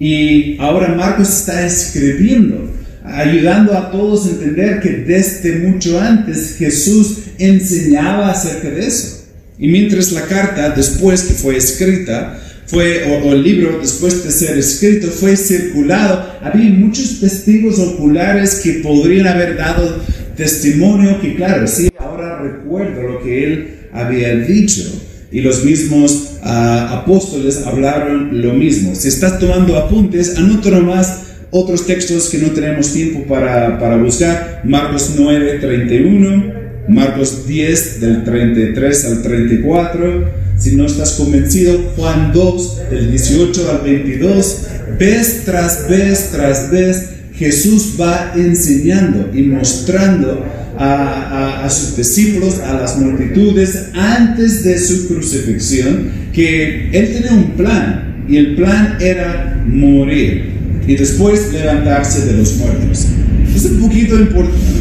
Y 0.00 0.56
ahora 0.60 0.94
Marcos 0.94 1.28
está 1.28 1.66
escribiendo, 1.66 2.70
ayudando 3.04 3.76
a 3.76 3.90
todos 3.90 4.26
a 4.26 4.30
entender 4.30 4.80
que 4.80 4.90
desde 4.90 5.58
mucho 5.58 6.00
antes 6.00 6.56
Jesús 6.56 7.18
enseñaba 7.38 8.30
acerca 8.30 8.70
de 8.70 8.86
eso. 8.86 9.17
Y 9.58 9.68
mientras 9.68 10.12
la 10.12 10.22
carta, 10.22 10.70
después 10.70 11.22
que 11.22 11.34
fue 11.34 11.56
escrita, 11.56 12.40
fue, 12.66 13.02
o, 13.04 13.32
el 13.32 13.42
libro, 13.42 13.78
después 13.80 14.22
de 14.24 14.30
ser 14.30 14.58
escrito, 14.58 15.08
fue 15.08 15.36
circulado, 15.36 16.38
había 16.42 16.70
muchos 16.70 17.18
testigos 17.18 17.78
oculares 17.78 18.60
que 18.62 18.74
podrían 18.74 19.26
haber 19.26 19.56
dado 19.56 20.02
testimonio 20.36 21.20
que, 21.20 21.34
claro, 21.34 21.66
sí, 21.66 21.88
ahora 21.98 22.40
recuerdo 22.42 23.02
lo 23.02 23.22
que 23.22 23.44
él 23.44 23.68
había 23.92 24.34
dicho. 24.36 24.82
Y 25.30 25.40
los 25.40 25.64
mismos 25.64 26.38
ah, 26.42 27.00
apóstoles 27.02 27.66
hablaron 27.66 28.40
lo 28.40 28.54
mismo. 28.54 28.94
Si 28.94 29.08
estás 29.08 29.38
tomando 29.38 29.76
apuntes, 29.76 30.38
anota 30.38 30.70
nomás 30.70 31.22
otros 31.50 31.86
textos 31.86 32.28
que 32.28 32.38
no 32.38 32.50
tenemos 32.50 32.92
tiempo 32.92 33.24
para, 33.26 33.78
para 33.78 33.96
buscar. 33.96 34.62
Marcos 34.64 35.14
9, 35.18 35.58
31. 35.60 36.57
Marcos 36.88 37.46
10 37.46 38.00
del 38.00 38.24
33 38.24 39.04
al 39.04 39.22
34. 39.22 40.48
Si 40.56 40.74
no 40.74 40.86
estás 40.86 41.12
convencido, 41.12 41.92
Juan 41.96 42.32
2 42.32 42.90
del 42.90 43.10
18 43.10 43.70
al 43.70 43.80
22. 43.84 44.66
Vez 44.98 45.42
tras 45.44 45.88
vez 45.88 46.30
tras 46.32 46.70
vez, 46.70 47.10
Jesús 47.34 47.94
va 48.00 48.32
enseñando 48.34 49.30
y 49.32 49.42
mostrando 49.42 50.44
a, 50.76 51.64
a, 51.64 51.70
sus 51.70 51.96
discípulos, 51.96 52.58
a 52.60 52.74
las 52.74 52.98
multitudes, 52.98 53.90
antes 53.94 54.64
de 54.64 54.78
su 54.78 55.08
crucifixión, 55.08 56.10
que 56.32 56.90
Él 56.92 57.12
tenía 57.12 57.32
un 57.32 57.52
plan. 57.52 58.24
Y 58.28 58.36
el 58.36 58.56
plan 58.56 58.96
era 59.00 59.62
morir 59.66 60.52
y 60.86 60.96
después 60.96 61.52
levantarse 61.52 62.26
de 62.26 62.32
los 62.32 62.56
muertos. 62.56 63.06
Es 63.54 63.64
un 63.64 63.80
poquito 63.80 64.16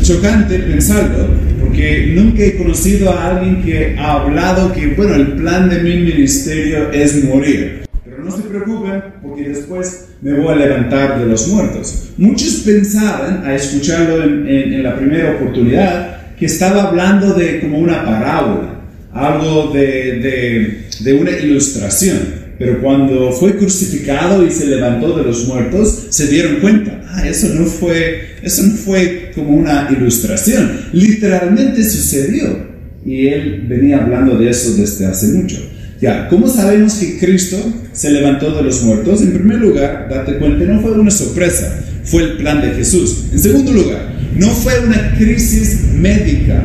chocante 0.01 0.59
pensarlo, 0.59 1.27
porque 1.61 2.13
nunca 2.15 2.43
he 2.43 2.57
conocido 2.57 3.11
a 3.11 3.29
alguien 3.37 3.63
que 3.63 3.95
ha 3.97 4.21
hablado 4.21 4.73
que, 4.73 4.87
bueno, 4.87 5.15
el 5.15 5.33
plan 5.33 5.69
de 5.69 5.81
mi 5.81 5.97
ministerio 5.97 6.91
es 6.91 7.23
morir. 7.23 7.83
Pero 8.03 8.23
no 8.23 8.31
se 8.31 8.43
preocupen, 8.43 9.03
porque 9.21 9.49
después 9.49 10.09
me 10.21 10.33
voy 10.33 10.53
a 10.53 10.55
levantar 10.55 11.19
de 11.19 11.25
los 11.25 11.47
muertos. 11.47 12.09
Muchos 12.17 12.63
pensaban, 12.65 13.43
a 13.45 13.55
escucharlo 13.55 14.23
en, 14.23 14.47
en 14.47 14.83
la 14.83 14.95
primera 14.97 15.35
oportunidad, 15.35 16.35
que 16.37 16.45
estaba 16.45 16.83
hablando 16.83 17.33
de 17.33 17.59
como 17.59 17.79
una 17.79 18.05
parábola, 18.05 18.79
algo 19.11 19.71
de, 19.73 20.19
de, 20.19 20.83
de 20.99 21.13
una 21.13 21.31
ilustración. 21.31 22.46
Pero 22.59 22.81
cuando 22.81 23.31
fue 23.31 23.55
crucificado 23.55 24.45
y 24.45 24.51
se 24.51 24.65
levantó 24.65 25.15
de 25.15 25.23
los 25.23 25.47
muertos, 25.47 26.07
se 26.09 26.27
dieron 26.27 26.55
cuenta, 26.55 27.01
ah, 27.09 27.27
eso 27.27 27.53
no 27.53 27.65
fue, 27.65 28.35
eso 28.41 28.63
no 28.63 28.73
fue 28.73 29.31
como 29.35 29.51
una 29.51 29.89
ilustración, 29.91 30.87
literalmente 30.91 31.83
sucedió. 31.83 32.67
Y 33.05 33.27
él 33.27 33.65
venía 33.67 34.03
hablando 34.03 34.37
de 34.37 34.49
eso 34.49 34.75
desde 34.75 35.05
hace 35.05 35.27
mucho. 35.27 35.57
Ya, 36.01 36.27
¿cómo 36.29 36.47
sabemos 36.47 36.95
que 36.95 37.17
Cristo 37.17 37.57
se 37.91 38.11
levantó 38.11 38.55
de 38.55 38.63
los 38.63 38.83
muertos? 38.83 39.21
En 39.21 39.33
primer 39.33 39.59
lugar, 39.59 40.07
date 40.09 40.37
cuenta, 40.37 40.65
no 40.65 40.81
fue 40.81 40.91
una 40.91 41.09
sorpresa, 41.09 41.83
fue 42.03 42.23
el 42.23 42.37
plan 42.37 42.61
de 42.61 42.71
Jesús. 42.71 43.25
En 43.31 43.39
segundo 43.39 43.71
lugar, 43.71 44.13
no 44.35 44.47
fue 44.49 44.73
una 44.85 45.15
crisis 45.17 45.85
médica, 45.93 46.63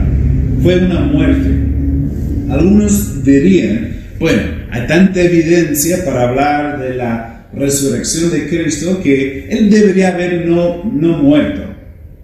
fue 0.62 0.84
una 0.84 1.00
muerte. 1.00 1.48
Algunos 2.50 3.24
dirían, 3.24 3.96
bueno, 4.18 4.42
hay 4.72 4.86
tanta 4.86 5.20
evidencia 5.20 6.02
para 6.02 6.30
hablar 6.30 6.80
de 6.80 6.94
la 6.94 7.46
resurrección 7.52 8.30
de 8.30 8.48
Cristo 8.48 9.02
que 9.02 9.46
Él 9.50 9.68
debería 9.68 10.14
haber 10.14 10.46
no, 10.46 10.82
no 10.84 11.18
muerto. 11.18 11.60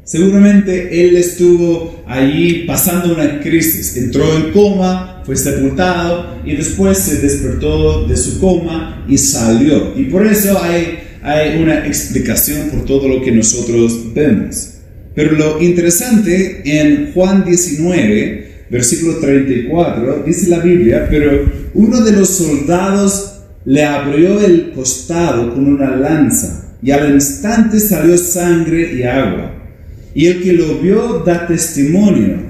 Seguramente 0.02 1.04
Él 1.04 1.18
estuvo 1.18 2.02
allí 2.06 2.64
pasando 2.66 3.12
una 3.12 3.40
crisis, 3.42 3.94
entró 3.98 4.24
en 4.34 4.52
coma, 4.52 5.22
fue 5.26 5.36
sepultado 5.36 6.40
y 6.46 6.56
después 6.56 6.96
se 6.96 7.20
despertó 7.20 8.06
de 8.06 8.16
su 8.16 8.40
coma 8.40 9.04
y 9.06 9.18
salió. 9.18 9.92
Y 9.94 10.04
por 10.04 10.26
eso 10.26 10.58
hay, 10.62 11.00
hay 11.20 11.62
una 11.62 11.86
explicación 11.86 12.70
por 12.70 12.86
todo 12.86 13.08
lo 13.08 13.22
que 13.22 13.30
nosotros 13.30 14.14
vemos. 14.14 14.70
Pero 15.14 15.32
lo 15.32 15.60
interesante 15.60 16.62
en 16.64 17.12
Juan 17.12 17.44
19, 17.44 18.47
versículo 18.70 19.18
34, 19.18 20.22
dice 20.26 20.48
la 20.48 20.58
Biblia, 20.58 21.06
pero 21.10 21.50
uno 21.74 22.02
de 22.02 22.12
los 22.12 22.28
soldados 22.28 23.40
le 23.64 23.84
abrió 23.84 24.40
el 24.40 24.72
costado 24.72 25.54
con 25.54 25.66
una 25.66 25.96
lanza 25.96 26.76
y 26.82 26.90
al 26.90 27.12
instante 27.12 27.80
salió 27.80 28.16
sangre 28.16 28.94
y 28.94 29.02
agua. 29.02 29.54
Y 30.14 30.26
el 30.26 30.42
que 30.42 30.52
lo 30.52 30.78
vio 30.78 31.22
da 31.24 31.46
testimonio. 31.46 32.48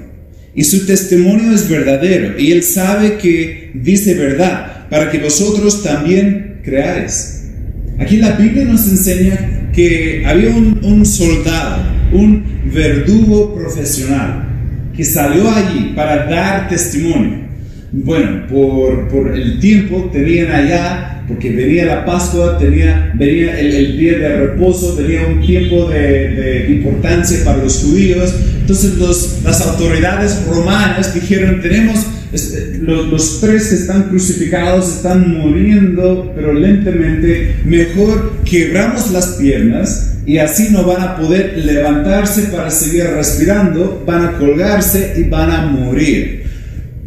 Y 0.55 0.63
su 0.63 0.85
testimonio 0.85 1.53
es 1.53 1.69
verdadero. 1.69 2.39
Y 2.39 2.51
él 2.51 2.63
sabe 2.63 3.17
que 3.17 3.71
dice 3.73 4.13
verdad, 4.15 4.87
para 4.89 5.11
que 5.11 5.19
vosotros 5.19 5.83
también 5.83 6.61
creáis. 6.63 7.43
Aquí 7.99 8.17
la 8.17 8.31
Biblia 8.31 8.65
nos 8.65 8.87
enseña 8.87 9.71
que 9.73 10.23
había 10.25 10.49
un, 10.49 10.79
un 10.83 11.05
soldado, 11.05 11.83
un 12.13 12.43
verdugo 12.73 13.55
profesional, 13.55 14.48
que 14.99 15.05
salió 15.05 15.49
allí 15.49 15.93
para 15.95 16.25
dar 16.25 16.67
testimonio. 16.67 17.47
Bueno, 17.93 18.45
por, 18.49 19.07
por 19.07 19.33
el 19.33 19.57
tiempo 19.61 20.09
tenían 20.11 20.51
allá, 20.51 21.23
porque 21.25 21.51
venía 21.51 21.85
la 21.85 22.05
Pascua, 22.05 22.57
tenía, 22.57 23.13
venía 23.15 23.57
el, 23.57 23.97
día 23.97 24.17
de 24.17 24.35
reposo, 24.47 24.95
tenía 24.97 25.25
un 25.25 25.39
tiempo 25.39 25.89
de, 25.89 26.31
de 26.31 26.71
importancia 26.71 27.45
para 27.45 27.63
los 27.63 27.81
judíos. 27.81 28.35
Entonces 28.59 28.97
las 29.41 29.65
autoridades 29.65 30.45
romanas 30.45 31.13
dijeron, 31.13 31.61
tenemos 31.61 32.05
eh, 32.33 32.79
los, 32.81 33.07
los, 33.07 33.39
tres 33.39 33.71
están 33.71 34.09
crucificados 34.09 34.97
están 34.97 35.29
muriendo, 35.29 36.33
pero 36.35 36.51
lentamente, 36.51 37.55
mejor 37.63 38.33
quebramos 38.43 39.11
las 39.11 39.27
piernas 39.37 40.18
y 40.29 40.37
así 40.37 40.67
no 40.69 40.83
van 40.83 41.01
a 41.01 41.15
poder 41.17 41.57
levantarse 41.57 42.49
para 42.55 42.69
seguir 42.69 43.05
respirando, 43.15 44.03
van 44.05 44.25
a 44.27 44.37
colgarse 44.37 45.15
y 45.17 45.23
van 45.23 45.49
a 45.49 45.65
morir. 45.65 46.43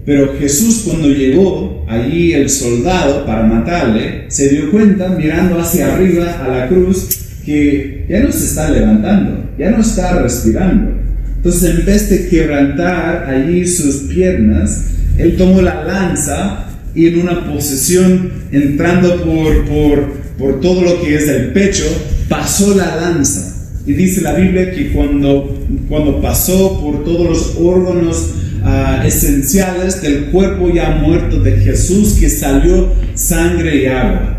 Pero 0.05 0.35
Jesús 0.41 0.83
cuando 0.85 1.07
llegó 1.07 1.87
allí 1.89 2.33
el 2.33 2.51
soldado 2.51 3.25
para 3.25 3.45
matarle, 3.45 4.25
se 4.27 4.49
dio 4.49 4.73
cuenta 4.73 5.09
mirando 5.11 5.61
hacia 5.61 5.95
arriba 5.95 6.37
a 6.45 6.49
la 6.49 6.69
cruz 6.69 7.11
que 7.47 8.07
ya 8.09 8.25
no 8.25 8.33
se 8.33 8.45
está 8.45 8.69
levantando, 8.69 9.51
ya 9.57 9.71
no 9.71 9.83
está 9.83 10.21
respirando. 10.21 10.91
Entonces 11.37 11.79
en 11.79 11.87
vez 11.87 12.11
de 12.11 12.29
quebrantar 12.29 13.31
allí 13.31 13.65
sus 13.69 14.13
piernas, 14.13 14.87
él 15.17 15.37
tomó 15.37 15.63
la 15.63 15.85
lanza 15.85 16.67
y 16.93 17.07
en 17.07 17.21
una 17.21 17.47
posición 17.49 18.33
entrando 18.51 19.23
por, 19.23 19.65
por, 19.67 20.13
por 20.37 20.61
todo 20.61 20.83
lo 20.83 21.01
que 21.05 21.15
es 21.15 21.29
el 21.29 21.53
pecho, 21.53 21.85
pasó 22.33 22.75
la 22.75 22.97
lanza. 22.97 23.55
Y 23.87 23.93
dice 23.93 24.23
la 24.23 24.33
Biblia 24.33 24.71
que 24.71 24.93
cuando, 24.93 25.67
cuando 25.89 26.23
pasó 26.23 26.81
por 26.81 27.05
todos 27.05 27.29
los 27.29 27.57
órganos 27.61 28.31
uh, 28.65 29.07
esenciales 29.07 30.01
del 30.01 30.27
cuerpo 30.27 30.73
ya 30.73 30.91
muerto 31.03 31.41
de 31.41 31.59
Jesús, 31.59 32.15
que 32.19 32.31
salió 32.31 32.91
sangre 33.15 33.83
y 33.83 33.87
agua. 33.87 34.39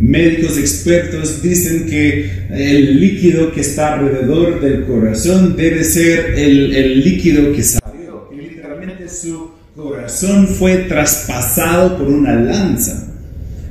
Médicos 0.00 0.58
expertos 0.58 1.40
dicen 1.40 1.86
que 1.86 2.30
el 2.50 3.00
líquido 3.00 3.52
que 3.52 3.60
está 3.62 3.94
alrededor 3.94 4.60
del 4.60 4.84
corazón 4.84 5.56
debe 5.56 5.82
ser 5.82 6.34
el, 6.36 6.74
el 6.74 7.04
líquido 7.04 7.52
que 7.54 7.62
salió. 7.62 8.28
Y 8.32 8.36
literalmente 8.36 9.08
su 9.08 9.50
corazón 9.74 10.48
fue 10.48 10.78
traspasado 10.88 11.96
por 11.96 12.08
una 12.08 12.34
lanza. 12.34 13.08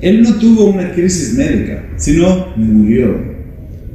Él 0.02 0.24
no 0.24 0.34
tuvo 0.36 0.66
una 0.66 0.92
crisis 0.94 1.34
médica, 1.34 1.84
sino 1.98 2.54
murió. 2.56 3.33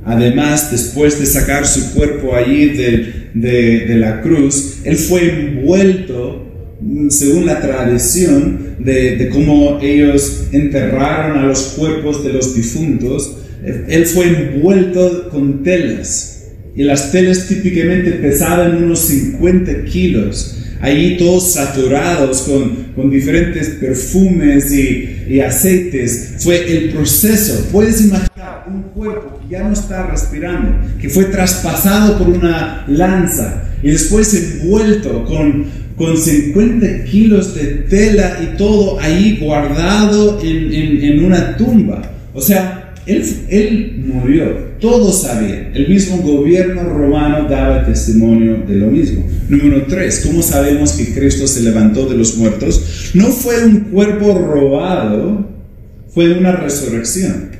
Además, 0.08 0.70
después 0.70 1.20
de 1.20 1.26
sacar 1.26 1.66
su 1.66 1.92
cuerpo 1.92 2.34
allí 2.34 2.70
de, 2.70 3.28
de, 3.34 3.94
la 3.96 4.22
cruz, 4.22 4.78
él 4.84 4.96
fue 4.96 5.28
envuelto, 5.28 6.76
mm, 6.80 7.10
según 7.10 7.44
la 7.44 7.60
tradición, 7.60 8.76
de, 8.78 9.16
de, 9.16 9.28
cómo 9.28 9.78
ellos 9.82 10.44
enterraron 10.52 11.38
a 11.38 11.46
los 11.46 11.74
cuerpos 11.76 12.24
de 12.24 12.32
los 12.32 12.54
difuntos, 12.54 13.36
él 13.88 14.06
fue 14.06 14.28
envuelto 14.28 15.28
con 15.30 15.62
telas. 15.62 16.46
Y 16.74 16.84
las 16.84 17.12
telas 17.12 17.46
típicamente 17.46 18.12
pesaban 18.12 18.82
unos 18.82 19.00
50 19.00 19.84
kilos 19.84 20.58
allí 20.80 21.16
todos 21.16 21.54
saturados 21.54 22.42
con, 22.42 22.92
con 22.94 23.10
diferentes 23.10 23.68
perfumes 23.80 24.72
y, 24.72 25.24
y, 25.28 25.40
aceites. 25.40 26.34
Fue 26.38 26.70
el 26.70 26.90
proceso. 26.90 27.68
Puedes 27.72 28.00
imaginar 28.00 28.27
un 28.68 28.82
cuerpo 28.94 29.40
que 29.40 29.54
ya 29.54 29.64
no 29.64 29.72
está 29.72 30.06
respirando, 30.06 30.76
que 31.00 31.08
fue 31.08 31.24
traspasado 31.26 32.18
por 32.18 32.28
una 32.28 32.84
lanza 32.88 33.64
y 33.82 33.90
después 33.90 34.34
envuelto 34.34 35.24
con, 35.24 35.66
con 35.96 36.16
50 36.16 37.04
kilos 37.04 37.54
de 37.54 37.64
tela 37.88 38.38
y 38.42 38.56
todo 38.56 38.98
ahí 39.00 39.38
guardado 39.40 40.40
en, 40.42 41.02
en, 41.02 41.24
una 41.24 41.56
tumba. 41.56 42.02
O 42.34 42.40
sea, 42.40 42.94
él, 43.06 43.24
él 43.48 44.04
murió 44.06 44.68
todos 44.80 45.22
sabían. 45.22 45.70
El 45.74 45.88
mismo 45.88 46.18
gobierno 46.18 46.84
romano 46.84 47.48
daba 47.48 47.84
testimonio 47.84 48.62
de 48.66 48.76
lo 48.76 48.86
mismo. 48.86 49.24
Número 49.48 49.86
3. 49.86 50.26
¿Cómo 50.26 50.42
sabemos 50.42 50.92
que 50.92 51.12
Cristo 51.14 51.46
se 51.46 51.62
levantó 51.62 52.06
de 52.08 52.16
los 52.16 52.36
muertos? 52.36 53.10
No 53.14 53.26
fue 53.26 53.64
un 53.64 53.80
cuerpo 53.90 54.34
robado, 54.38 55.48
fue 56.08 56.32
una 56.38 56.52
resurrección. 56.52 57.57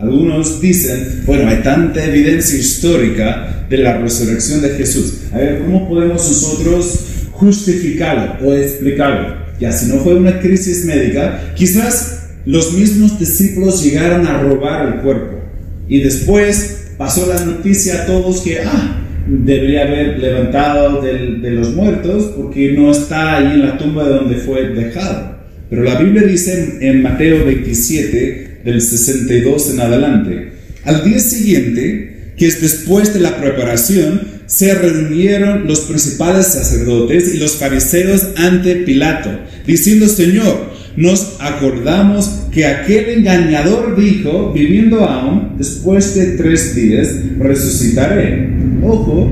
Algunos 0.00 0.62
dicen, 0.62 1.24
bueno, 1.26 1.48
hay 1.48 1.58
tanta 1.58 2.02
evidencia 2.02 2.58
histórica 2.58 3.66
de 3.68 3.76
la 3.78 3.98
resurrección 3.98 4.62
de 4.62 4.70
Jesús. 4.70 5.24
A 5.30 5.36
ver, 5.36 5.58
¿cómo 5.58 5.88
podemos 5.90 6.26
nosotros 6.26 7.00
justificarlo 7.32 8.46
o 8.46 8.54
explicarlo? 8.54 9.36
Ya, 9.60 9.70
si 9.72 9.92
no 9.92 10.00
fue 10.00 10.14
una 10.14 10.40
crisis 10.40 10.86
médica, 10.86 11.52
quizás 11.54 12.30
los 12.46 12.72
mismos 12.72 13.18
discípulos 13.18 13.84
llegaron 13.84 14.26
a 14.26 14.40
robar 14.40 14.88
el 14.88 15.00
cuerpo 15.02 15.38
y 15.86 16.00
después 16.00 16.92
pasó 16.96 17.26
la 17.26 17.44
noticia 17.44 18.02
a 18.02 18.06
todos 18.06 18.40
que, 18.40 18.60
ah, 18.60 18.96
debería 19.28 19.82
haber 19.82 20.18
levantado 20.18 21.02
de 21.02 21.50
los 21.50 21.74
muertos 21.74 22.32
porque 22.36 22.72
no 22.72 22.90
está 22.90 23.36
ahí 23.36 23.52
en 23.52 23.66
la 23.66 23.76
tumba 23.76 24.04
de 24.04 24.14
donde 24.14 24.36
fue 24.36 24.70
dejado. 24.70 25.36
Pero 25.68 25.84
la 25.84 26.00
Biblia 26.00 26.22
dice 26.22 26.78
en 26.80 27.02
Mateo 27.02 27.44
27, 27.44 28.49
del 28.64 28.80
62 28.80 29.70
en 29.74 29.80
adelante, 29.80 30.52
al 30.84 31.04
día 31.04 31.18
siguiente, 31.18 32.32
que 32.36 32.46
es 32.46 32.60
después 32.60 33.12
de 33.12 33.20
la 33.20 33.36
preparación, 33.38 34.40
se 34.46 34.74
reunieron 34.74 35.66
los 35.66 35.80
principales 35.80 36.46
sacerdotes 36.46 37.34
y 37.34 37.38
los 37.38 37.56
fariseos 37.56 38.28
ante 38.36 38.76
Pilato, 38.76 39.30
diciendo, 39.66 40.08
Señor, 40.08 40.70
nos 40.96 41.36
acordamos 41.38 42.28
que 42.50 42.66
aquel 42.66 43.10
engañador 43.10 43.96
dijo, 43.96 44.52
viviendo 44.52 45.04
aún, 45.04 45.56
después 45.56 46.14
de 46.14 46.36
tres 46.36 46.74
días 46.74 47.08
resucitaré. 47.38 48.50
ojo, 48.82 49.30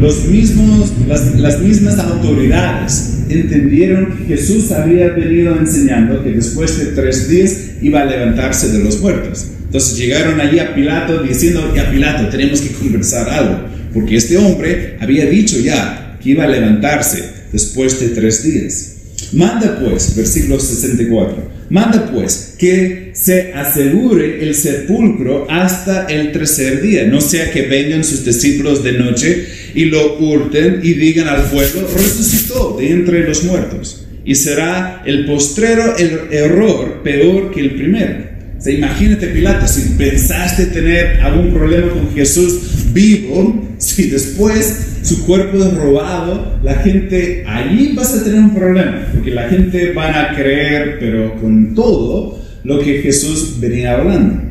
los 0.00 0.26
mismos, 0.26 0.92
las, 1.06 1.34
las 1.36 1.60
mismas 1.60 1.98
autoridades 1.98 3.14
entendieron 3.28 4.16
que 4.16 4.36
Jesús 4.36 4.70
había 4.72 5.08
venido 5.10 5.58
enseñando 5.58 6.22
que 6.22 6.30
después 6.30 6.78
de 6.78 6.86
tres 6.92 7.28
días 7.28 7.56
iba 7.82 8.00
a 8.00 8.04
levantarse 8.04 8.68
de 8.70 8.82
los 8.82 9.00
muertos. 9.00 9.46
Entonces 9.64 9.98
llegaron 9.98 10.40
allí 10.40 10.58
a 10.58 10.74
Pilato 10.74 11.22
diciendo, 11.22 11.72
ya 11.74 11.90
Pilato, 11.90 12.28
tenemos 12.28 12.60
que 12.60 12.70
conversar 12.70 13.28
algo, 13.28 13.60
porque 13.92 14.16
este 14.16 14.38
hombre 14.38 14.96
había 15.00 15.26
dicho 15.26 15.58
ya 15.58 16.16
que 16.22 16.30
iba 16.30 16.44
a 16.44 16.48
levantarse 16.48 17.22
después 17.52 18.00
de 18.00 18.08
tres 18.08 18.42
días. 18.42 18.97
Manda 19.32 19.78
pues, 19.80 20.16
versículo 20.16 20.58
64, 20.58 21.50
manda 21.68 22.10
pues 22.10 22.54
que 22.58 23.10
se 23.12 23.52
asegure 23.52 24.42
el 24.42 24.54
sepulcro 24.54 25.46
hasta 25.50 26.06
el 26.06 26.32
tercer 26.32 26.80
día, 26.80 27.04
no 27.04 27.20
sea 27.20 27.50
que 27.50 27.62
vengan 27.62 28.04
sus 28.04 28.24
discípulos 28.24 28.82
de 28.82 28.92
noche 28.92 29.46
y 29.74 29.84
lo 29.86 30.18
hurten 30.18 30.80
y 30.82 30.94
digan 30.94 31.28
al 31.28 31.44
pueblo, 31.50 31.86
resucitó 31.94 32.76
de 32.78 32.90
entre 32.90 33.24
los 33.24 33.44
muertos. 33.44 34.06
Y 34.24 34.34
será 34.34 35.02
el 35.06 35.24
postrero 35.24 35.96
el 35.96 36.32
error 36.32 37.02
peor 37.02 37.50
que 37.50 37.60
el 37.60 37.74
primero. 37.74 38.28
O 38.64 38.68
imagínate 38.70 39.28
Pilato, 39.28 39.68
si 39.68 39.90
pensaste 39.90 40.66
tener 40.66 41.20
algún 41.20 41.52
problema 41.52 41.90
con 41.90 42.12
Jesús 42.14 42.77
vivo, 42.92 43.68
si 43.78 44.10
después 44.10 44.98
su 45.02 45.24
cuerpo 45.24 45.58
es 45.58 45.74
robado, 45.74 46.58
la 46.62 46.74
gente, 46.74 47.44
allí 47.46 47.92
vas 47.94 48.14
a 48.14 48.24
tener 48.24 48.40
un 48.40 48.54
problema, 48.54 49.06
porque 49.14 49.30
la 49.30 49.48
gente 49.48 49.92
van 49.92 50.14
a 50.14 50.34
creer, 50.34 50.98
pero 51.00 51.40
con 51.40 51.74
todo, 51.74 52.38
lo 52.64 52.80
que 52.80 53.00
Jesús 53.02 53.58
venía 53.60 53.94
hablando. 53.94 54.42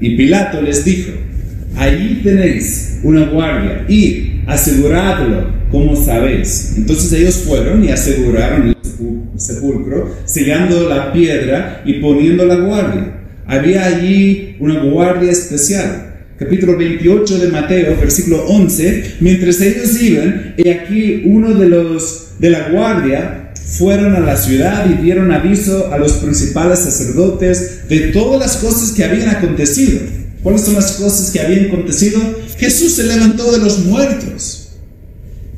Y 0.00 0.16
Pilato 0.16 0.60
les 0.60 0.84
dijo, 0.84 1.12
allí 1.76 2.20
tenéis 2.22 3.00
una 3.02 3.26
guardia 3.26 3.84
y 3.88 4.42
aseguradlo 4.46 5.58
como 5.70 5.96
sabéis. 5.96 6.74
Entonces 6.76 7.12
ellos 7.12 7.36
fueron 7.46 7.84
y 7.84 7.88
aseguraron 7.88 8.68
el 8.68 9.40
sepulcro, 9.40 10.14
sellando 10.24 10.88
la 10.88 11.12
piedra 11.12 11.82
y 11.84 11.94
poniendo 11.94 12.44
la 12.44 12.56
guardia. 12.56 13.14
Había 13.46 13.86
allí 13.86 14.56
una 14.60 14.80
guardia 14.82 15.30
especial. 15.30 16.07
Capítulo 16.38 16.76
28 16.76 17.38
de 17.38 17.48
Mateo, 17.48 17.96
versículo 17.98 18.44
11. 18.44 19.16
Mientras 19.18 19.60
ellos 19.60 20.00
iban, 20.00 20.54
y 20.56 20.68
aquí 20.68 21.22
uno 21.24 21.52
de 21.52 21.68
los 21.68 22.28
de 22.38 22.50
la 22.50 22.68
guardia 22.68 23.52
fueron 23.76 24.14
a 24.14 24.20
la 24.20 24.36
ciudad 24.36 24.88
y 24.88 25.02
dieron 25.02 25.32
aviso 25.32 25.92
a 25.92 25.98
los 25.98 26.12
principales 26.12 26.78
sacerdotes 26.78 27.88
de 27.88 28.12
todas 28.12 28.38
las 28.38 28.56
cosas 28.58 28.92
que 28.92 29.02
habían 29.02 29.28
acontecido. 29.30 29.98
¿Cuáles 30.40 30.60
son 30.60 30.74
las 30.74 30.92
cosas 30.92 31.32
que 31.32 31.40
habían 31.40 31.66
acontecido? 31.66 32.20
Jesús 32.56 32.92
se 32.92 33.02
levantó 33.02 33.50
de 33.50 33.58
los 33.58 33.80
muertos. 33.80 34.68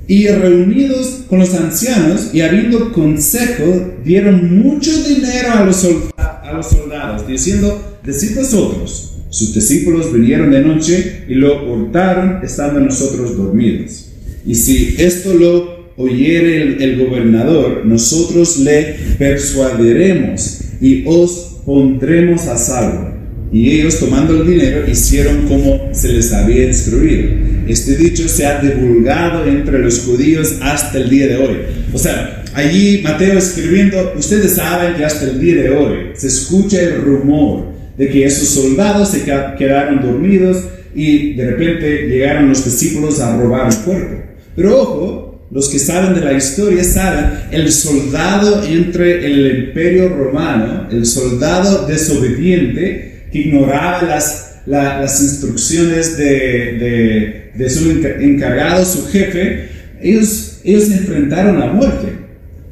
Y 0.06 0.28
reunidos 0.28 1.24
con 1.28 1.40
los 1.40 1.54
ancianos 1.54 2.30
y 2.32 2.40
habiendo 2.40 2.90
consejo, 2.94 3.96
dieron 4.02 4.58
mucho 4.58 4.90
dinero 5.04 5.52
a 5.52 5.64
los, 5.64 5.76
soldados, 5.76 7.28
diciendo, 7.28 8.00
decid 8.02 8.34
vosotros, 8.34 9.19
sus 9.30 9.54
discípulos 9.54 10.12
vinieron 10.12 10.50
de 10.50 10.60
noche 10.60 11.24
y 11.28 11.34
lo 11.34 11.70
hurtaron 11.70 12.40
estando 12.42 12.80
nosotros 12.80 13.36
dormidos. 13.36 14.10
Y 14.44 14.56
si 14.56 14.96
esto 14.98 15.32
lo 15.34 15.80
oyere 15.96 16.62
el, 16.62 16.82
el 16.82 17.06
gobernador, 17.06 17.82
nosotros 17.86 18.58
le 18.58 18.96
persuadiremos 19.18 20.62
y 20.80 21.04
os 21.06 21.60
pondremos 21.64 22.48
a 22.48 22.56
salvo. 22.58 23.10
Y 23.52 23.70
ellos 23.70 23.98
tomando 23.98 24.42
el 24.42 24.48
dinero 24.48 24.88
hicieron 24.88 25.46
como 25.46 25.90
se 25.92 26.12
les 26.12 26.32
había 26.32 26.66
instruido. 26.66 27.30
Este 27.68 27.96
dicho 27.96 28.28
se 28.28 28.46
ha 28.46 28.60
divulgado 28.60 29.44
entre 29.46 29.78
los 29.78 30.00
judíos 30.00 30.56
hasta 30.60 30.98
el 30.98 31.08
día 31.08 31.28
de 31.28 31.36
hoy. 31.36 31.56
O 31.92 31.98
sea, 31.98 32.44
allí 32.54 33.00
Mateo 33.02 33.38
escribiendo, 33.38 34.14
ustedes 34.16 34.54
saben 34.54 34.94
que 34.94 35.04
hasta 35.04 35.26
el 35.26 35.40
día 35.40 35.62
de 35.62 35.70
hoy 35.70 35.96
se 36.14 36.28
escucha 36.28 36.80
el 36.80 37.02
rumor 37.02 37.79
de 38.00 38.08
que 38.08 38.24
esos 38.24 38.48
soldados 38.48 39.10
se 39.10 39.24
quedaron 39.24 40.00
dormidos 40.00 40.64
y 40.94 41.34
de 41.34 41.50
repente 41.50 42.08
llegaron 42.08 42.48
los 42.48 42.64
discípulos 42.64 43.20
a 43.20 43.36
robar 43.36 43.70
el 43.70 43.76
cuerpo. 43.80 44.22
Pero 44.56 44.80
ojo, 44.80 45.46
los 45.50 45.68
que 45.68 45.78
saben 45.78 46.14
de 46.14 46.22
la 46.22 46.32
historia 46.32 46.82
saben, 46.82 47.30
el 47.50 47.70
soldado 47.70 48.64
entre 48.64 49.26
el 49.26 49.66
imperio 49.66 50.08
romano, 50.08 50.88
el 50.90 51.04
soldado 51.04 51.86
desobediente, 51.86 53.26
que 53.30 53.38
ignoraba 53.38 54.00
las, 54.00 54.62
las 54.64 55.20
instrucciones 55.20 56.16
de, 56.16 57.50
de, 57.54 57.68
su 57.68 57.90
encargado, 57.90 58.82
su 58.82 59.08
jefe, 59.08 59.68
ellos, 60.00 60.62
ellos 60.64 60.90
enfrentaron 60.90 61.60
a 61.60 61.66
muerte. 61.66 62.14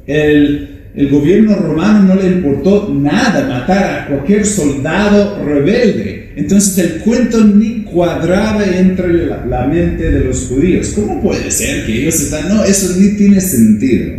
El, 0.07 0.78
el 0.99 1.11
gobierno 1.11 1.55
romano 1.55 2.13
no 2.13 2.21
le 2.21 2.27
importó 2.27 2.93
nada 2.93 3.47
matar 3.49 3.85
a 3.85 4.07
cualquier 4.09 4.45
soldado 4.45 5.45
rebelde. 5.45 6.33
Entonces 6.35 6.77
el 6.79 7.01
cuento 7.03 7.45
ni 7.45 7.83
cuadraba 7.85 8.65
entre 8.67 9.27
la, 9.27 9.69
mente 9.69 10.11
de 10.11 10.25
los 10.25 10.49
judíos. 10.49 10.89
¿Cómo 10.97 11.23
puede 11.23 11.53
ser 11.53 11.87
que 11.87 12.03
ellos 12.03 12.21
están? 12.21 12.49
No, 12.49 12.65
eso 12.65 12.97
ni 12.99 13.11
tiene 13.11 13.41
sentido. 13.41 14.13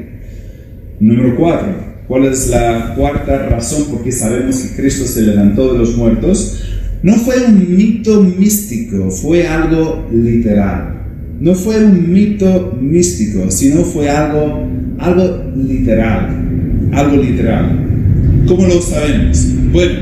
Número 1.02 1.36
cuatro. 1.36 1.86
¿Cuál 2.08 2.28
es 2.28 2.48
la 2.48 2.94
cuarta 2.96 3.50
razón 3.50 3.92
por 3.92 4.02
qué 4.02 4.14
sabemos 4.14 4.56
que 4.60 4.82
Cristo 4.82 5.06
se 5.06 5.24
levantó 5.24 5.74
de 5.74 5.80
los 5.80 5.98
muertos? 5.98 6.64
No 7.04 7.16
fue 7.16 7.44
un 7.46 7.76
mito 7.76 8.24
místico, 8.24 9.12
fue 9.12 9.46
algo 9.46 10.08
literal. 10.14 10.96
No 11.42 11.56
fue 11.56 11.84
un 11.84 12.10
mito 12.10 12.78
místico, 12.80 13.52
sino 13.52 13.84
fue 13.84 14.10
algo, 14.10 14.66
algo 14.98 15.44
literal. 15.58 16.49
Algo 16.92 17.18
literal. 17.18 17.86
¿Cómo 18.48 18.66
lo 18.68 18.82
sabemos? 18.82 19.46
Bueno, 19.72 20.00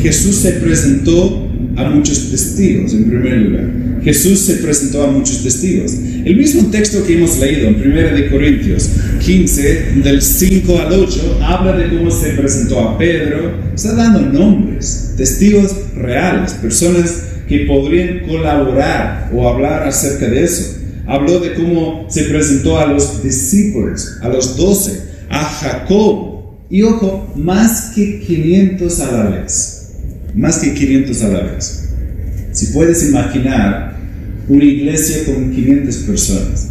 Jesús 0.00 0.36
se 0.36 0.52
presentó 0.52 1.48
a 1.76 1.84
muchos 1.90 2.30
testigos 2.30 2.92
en 2.92 3.04
primer 3.04 3.36
lugar. 3.38 3.82
Jesús 4.02 4.40
se 4.40 4.54
presentó 4.56 5.04
a 5.04 5.10
muchos 5.10 5.42
testigos. 5.42 5.92
El 6.24 6.36
mismo 6.36 6.70
texto 6.70 7.04
que 7.06 7.14
hemos 7.14 7.38
leído 7.38 7.68
en 7.68 7.74
1 7.74 8.16
de 8.16 8.30
Corintios 8.30 8.90
15, 9.24 9.92
del 10.02 10.20
5 10.20 10.78
al 10.78 10.92
8, 10.92 11.38
habla 11.42 11.76
de 11.76 11.96
cómo 11.96 12.10
se 12.10 12.30
presentó 12.30 12.80
a 12.80 12.98
Pedro. 12.98 13.52
Está 13.74 13.94
dando 13.94 14.20
nombres, 14.20 15.14
testigos 15.16 15.72
reales, 15.94 16.52
personas 16.54 17.22
que 17.48 17.60
podrían 17.60 18.20
colaborar 18.26 19.30
o 19.32 19.48
hablar 19.48 19.86
acerca 19.86 20.28
de 20.28 20.44
eso. 20.44 20.78
Habló 21.06 21.38
de 21.40 21.54
cómo 21.54 22.06
se 22.08 22.24
presentó 22.24 22.78
a 22.78 22.86
los 22.86 23.22
discípulos, 23.22 24.18
a 24.20 24.28
los 24.28 24.56
doce, 24.56 25.11
a 25.32 25.44
Jacob. 25.44 26.42
Y 26.70 26.82
ojo, 26.82 27.32
más 27.36 27.92
que 27.94 28.20
500 28.20 29.00
a 29.00 29.12
la 29.12 29.24
vez. 29.30 29.94
Más 30.34 30.58
que 30.58 30.72
500 30.72 31.22
a 31.22 31.28
la 31.28 31.40
vez. 31.40 31.88
Si 32.52 32.66
puedes 32.66 33.08
imaginar 33.08 33.96
una 34.48 34.64
iglesia 34.64 35.24
con 35.24 35.50
500 35.50 35.96
personas. 35.96 36.68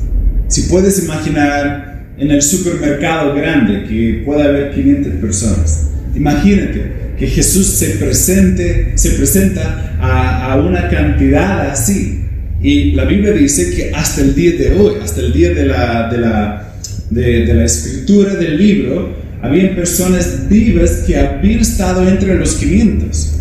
Si 0.47 0.63
puedes 0.63 1.03
imaginar 1.03 2.05
en 2.17 2.31
el 2.31 2.41
supermercado 2.41 3.35
grande 3.35 3.85
que 3.87 4.21
pueda 4.25 4.45
haber 4.45 4.73
500 4.73 5.13
personas, 5.13 5.89
imagínate 6.15 7.01
que 7.17 7.27
Jesús 7.27 7.67
se, 7.67 7.91
presente, 7.91 8.93
se 8.95 9.11
presenta 9.11 9.95
a, 9.99 10.53
a 10.53 10.61
una 10.61 10.89
cantidad 10.89 11.69
así. 11.69 12.25
Y 12.61 12.91
la 12.91 13.05
Biblia 13.05 13.31
dice 13.31 13.73
que 13.75 13.91
hasta 13.93 14.21
el 14.21 14.35
día 14.35 14.51
de 14.51 14.75
hoy, 14.75 14.95
hasta 15.01 15.21
el 15.21 15.33
día 15.33 15.51
de 15.51 15.65
la, 15.65 16.09
de 16.11 16.17
la, 16.17 16.70
de, 17.11 17.45
de 17.45 17.53
la 17.53 17.65
escritura 17.65 18.33
del 18.33 18.57
libro, 18.57 19.15
habían 19.41 19.75
personas 19.75 20.47
vivas 20.49 21.03
que 21.05 21.17
habían 21.17 21.59
estado 21.59 22.07
entre 22.07 22.35
los 22.35 22.55
500. 22.55 23.37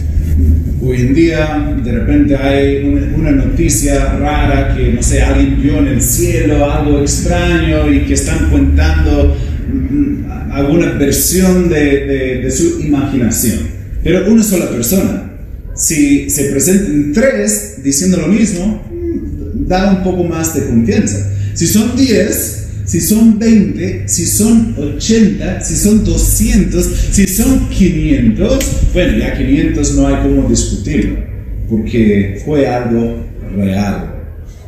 Hoy 0.83 0.97
en 0.97 1.15
día 1.15 1.77
de 1.85 1.93
repente 1.93 2.37
hay 2.37 2.83
una, 3.15 3.33
noticia 3.33 4.15
rara 4.15 4.75
que, 4.75 4.95
no 4.95 5.03
sé, 5.03 5.21
alguien 5.21 5.61
vio 5.63 5.79
en 5.79 5.89
el 5.89 6.01
cielo 6.01 6.71
algo 6.71 7.01
extraño 7.01 7.93
y 7.93 8.07
que 8.07 8.15
están 8.15 8.49
contando 8.51 9.37
mm, 9.73 10.53
alguna 10.53 10.93
versión 10.93 11.69
de, 11.69 12.41
de, 12.43 12.51
su 12.51 12.81
imaginación. 12.81 13.59
Pero 14.03 14.33
una 14.33 14.43
sola 14.43 14.71
persona, 14.71 15.33
si 15.75 16.31
se 16.31 16.45
presentan 16.45 17.13
tres 17.13 17.81
diciendo 17.85 18.17
lo 18.17 18.29
mismo, 18.29 18.83
mm, 18.91 19.69
da 19.69 19.91
un 19.91 20.03
poco 20.03 20.25
más 20.25 20.55
de 20.55 20.65
confianza. 20.65 21.31
Si 21.53 21.67
son 21.67 21.95
diez, 21.95 22.70
si 22.91 23.01
son 23.01 23.39
20, 23.39 24.09
si 24.09 24.27
son 24.27 24.75
80, 24.77 25.61
si 25.61 25.77
son 25.77 26.05
200, 26.05 26.91
si 27.13 27.25
son 27.29 27.69
500, 27.69 28.65
bueno, 28.93 29.17
ya 29.17 29.39
500 29.39 29.95
no 29.95 30.09
hay 30.09 30.17
como 30.25 30.49
discutirlo, 30.49 31.21
porque 31.69 32.43
fue 32.45 32.67
algo 32.67 33.25
real. 33.55 34.13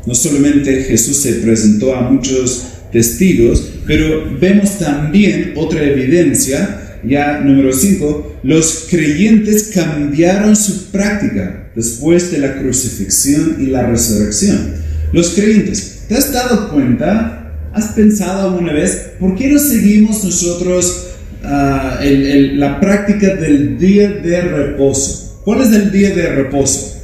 No 0.07 0.15
solamente 0.15 0.85
Jesús 0.85 1.17
se 1.17 1.33
presentó 1.35 1.97
a 1.97 2.13
muchos 2.13 2.69
testigos, 2.93 3.73
pero 3.89 4.39
vemos 4.41 4.79
también 4.79 5.55
otra 5.57 5.83
evidencia, 5.83 7.01
ya 7.03 7.41
número 7.41 7.73
5, 7.73 8.39
los 8.45 8.87
creyentes 8.89 9.73
cambiaron 9.75 10.55
su 10.55 10.93
práctica 10.93 11.73
después 11.75 12.31
de 12.31 12.39
la 12.39 12.61
crucifixión 12.61 13.57
y 13.59 13.67
la 13.67 13.85
resurrección. 13.85 14.75
Los 15.13 15.31
creyentes, 15.31 16.05
¿te 16.07 16.15
has 16.15 16.33
dado 16.33 16.71
cuenta? 16.71 17.42
¿Has 17.73 17.93
pensado 17.93 18.51
alguna 18.51 18.73
vez 18.75 19.13
por 19.19 19.35
qué 19.35 19.49
no 19.49 19.59
seguimos 19.59 20.23
nosotros 20.25 21.07
ah, 21.43 22.01
la 22.03 22.79
práctica 22.81 23.35
del 23.37 23.79
día 23.79 24.11
de 24.11 24.43
reposo? 24.43 25.41
¿Cuál 25.45 25.63
es 25.63 25.73
el 25.73 25.91
día 25.91 26.15
de 26.15 26.29
reposo? 26.29 26.99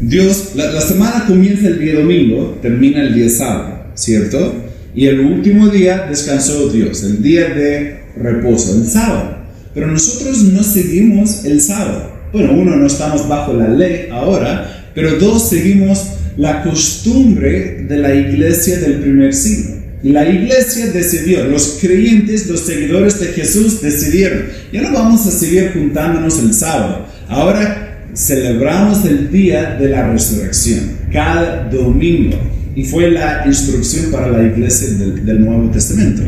Dios, 0.00 0.52
la, 0.56 0.80
semana 0.80 1.24
comienza 1.26 1.68
el 1.68 1.78
día 1.78 1.94
domingo, 1.94 2.58
termina 2.60 3.00
el 3.00 3.14
día 3.14 3.28
sábado, 3.28 3.86
¿cierto? 3.94 4.54
Y 4.94 5.06
el 5.06 5.20
último 5.20 5.68
día 5.68 6.06
descansó 6.08 6.68
Dios, 6.68 7.04
el 7.04 7.22
día 7.22 7.48
de 7.48 8.00
reposo, 8.16 8.74
el 8.74 8.86
sábado. 8.86 9.38
Pero 9.72 9.86
nosotros 9.86 10.42
no 10.42 10.64
seguimos 10.64 11.44
el 11.44 11.60
sábado. 11.60 12.12
Bueno, 12.32 12.54
uno, 12.54 12.76
no 12.76 12.86
estamos 12.86 13.28
bajo 13.28 13.52
la 13.52 13.68
ley 13.68 14.08
ahora, 14.10 14.90
pero 14.94 15.16
dos, 15.18 15.48
seguimos 15.48 16.06
la 16.36 16.62
costumbre 16.62 17.84
de 17.88 17.96
la 17.98 18.14
iglesia 18.14 18.78
del 18.78 19.00
primer 19.00 19.32
siglo. 19.32 19.77
La 20.02 20.28
iglesia 20.28 20.86
decidió, 20.88 21.44
los 21.44 21.78
creyentes, 21.80 22.46
los 22.46 22.60
seguidores 22.60 23.18
de 23.18 23.28
Jesús 23.28 23.80
decidieron, 23.80 24.44
ya 24.72 24.82
no 24.82 24.92
vamos 24.92 25.26
a 25.26 25.30
seguir 25.30 25.72
juntándonos 25.72 26.38
el 26.38 26.54
sábado, 26.54 27.06
ahora 27.28 28.06
celebramos 28.14 29.04
el 29.04 29.30
día 29.30 29.76
de 29.78 29.88
la 29.88 30.10
resurrección, 30.10 30.90
cada 31.12 31.68
domingo. 31.68 32.38
Y 32.76 32.84
fue 32.84 33.10
la 33.10 33.42
instrucción 33.44 34.12
para 34.12 34.28
la 34.28 34.44
iglesia 34.44 34.90
del 34.90 35.44
Nuevo 35.44 35.68
Testamento. 35.68 36.22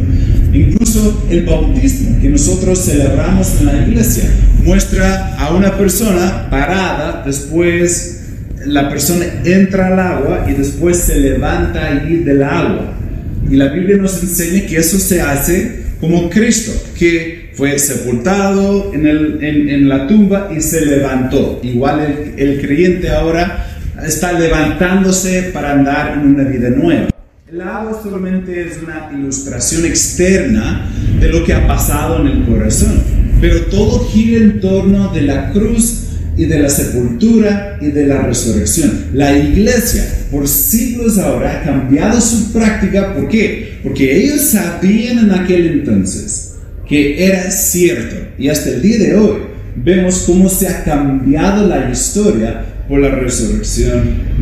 Incluso 0.53 1.25
el 1.31 1.47
bautismo 1.47 2.21
que 2.21 2.29
nosotros 2.29 2.87
celebramos 2.87 3.61
en 3.61 3.67
la 3.67 3.87
iglesia 3.87 4.25
muestra 4.65 5.37
a 5.37 5.55
una 5.55 5.79
persona 5.79 6.51
parada 6.51 7.23
después 7.25 8.21
la 8.67 8.89
persona 8.89 9.25
entra 9.45 9.89
al 9.89 9.99
agua 9.99 10.47
y 10.49 10.53
después 10.53 10.99
se 10.99 11.19
levanta 11.19 11.87
allí 11.87 12.19
del 12.19 12.43
agua. 12.43 12.95
Y 13.51 13.57
la 13.57 13.69
Biblia 13.69 13.97
nos 13.97 14.23
enseña 14.23 14.65
que 14.67 14.77
eso 14.77 14.99
se 14.99 15.21
hace 15.21 15.83
como 16.01 16.31
Cristo, 16.31 16.71
que 16.97 17.51
fue 17.55 17.79
sepultado 17.79 18.95
en, 18.95 19.07
el, 19.07 19.43
en, 19.43 19.89
la 19.89 20.07
tumba 20.07 20.51
y 20.57 20.61
se 20.61 20.87
levantó. 20.87 21.61
Igual 21.63 22.33
el, 22.37 22.49
el 22.49 22.61
creyente 22.61 23.11
ahora 23.11 23.67
está 24.07 24.33
levantándose 24.33 25.51
para 25.53 25.73
andar 25.73 26.13
en 26.13 26.35
una 26.35 26.45
vida 26.45 26.71
nueva. 26.71 27.11
El 27.51 27.61
agua 27.61 28.01
solamente 28.01 28.69
es 28.69 28.79
una 28.81 29.11
ilustración 29.13 29.85
externa 29.85 30.89
de 31.19 31.29
lo 31.29 31.45
que 31.45 31.53
ha 31.53 31.67
pasado 31.67 32.21
en 32.21 32.29
el 32.29 32.45
corazón, 32.45 33.03
pero 33.41 33.63
todo 33.63 34.07
gira 34.07 34.45
en 34.45 34.61
torno 34.61 35.13
de 35.13 35.23
la 35.23 35.51
cruz 35.51 36.10
y 36.41 36.47
de 36.47 36.59
la 36.59 36.71
sepultura 36.71 37.77
y 37.83 37.89
de 37.89 38.07
la 38.07 38.23
resurrección. 38.23 39.09
La 39.13 39.37
iglesia 39.37 40.03
por 40.31 40.49
siglos 40.49 41.19
ahora 41.19 41.61
ha 41.61 41.63
cambiado 41.63 42.19
su 42.19 42.51
práctica. 42.51 43.15
¿Por 43.15 43.29
qué? 43.29 43.79
Porque 43.83 44.25
ellos 44.25 44.41
sabían 44.41 45.19
en 45.19 45.33
aquel 45.33 45.67
entonces 45.67 46.55
que 46.89 47.27
era 47.27 47.51
cierto. 47.51 48.17
Y 48.39 48.49
hasta 48.49 48.71
el 48.71 48.81
día 48.81 48.99
de 49.01 49.17
hoy 49.17 49.41
vemos 49.77 50.23
cómo 50.27 50.49
se 50.49 50.67
ha 50.69 50.83
cambiado 50.83 51.69
la 51.69 51.91
historia 51.91 52.65
por 52.89 53.01
la 53.01 53.11
resurrección 53.11 54.01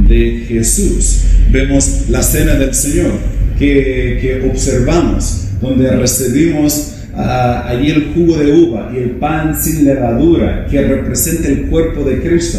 de 0.08 0.44
Jesús. 0.46 1.22
Vemos 1.50 2.04
la 2.10 2.22
cena 2.22 2.54
del 2.54 2.74
Señor 2.74 3.10
que, 3.58 4.18
que 4.22 4.48
observamos, 4.48 5.48
donde 5.60 5.90
recibimos 5.96 6.92
allí 7.18 7.90
el 7.90 8.12
jugo 8.14 8.36
de 8.36 8.52
uva 8.52 8.92
y 8.94 8.98
el 8.98 9.10
pan 9.12 9.60
sin 9.60 9.84
levadura 9.84 10.66
que 10.70 10.80
representa 10.82 11.48
el 11.48 11.66
cuerpo 11.66 12.04
de 12.04 12.20
Cristo. 12.20 12.58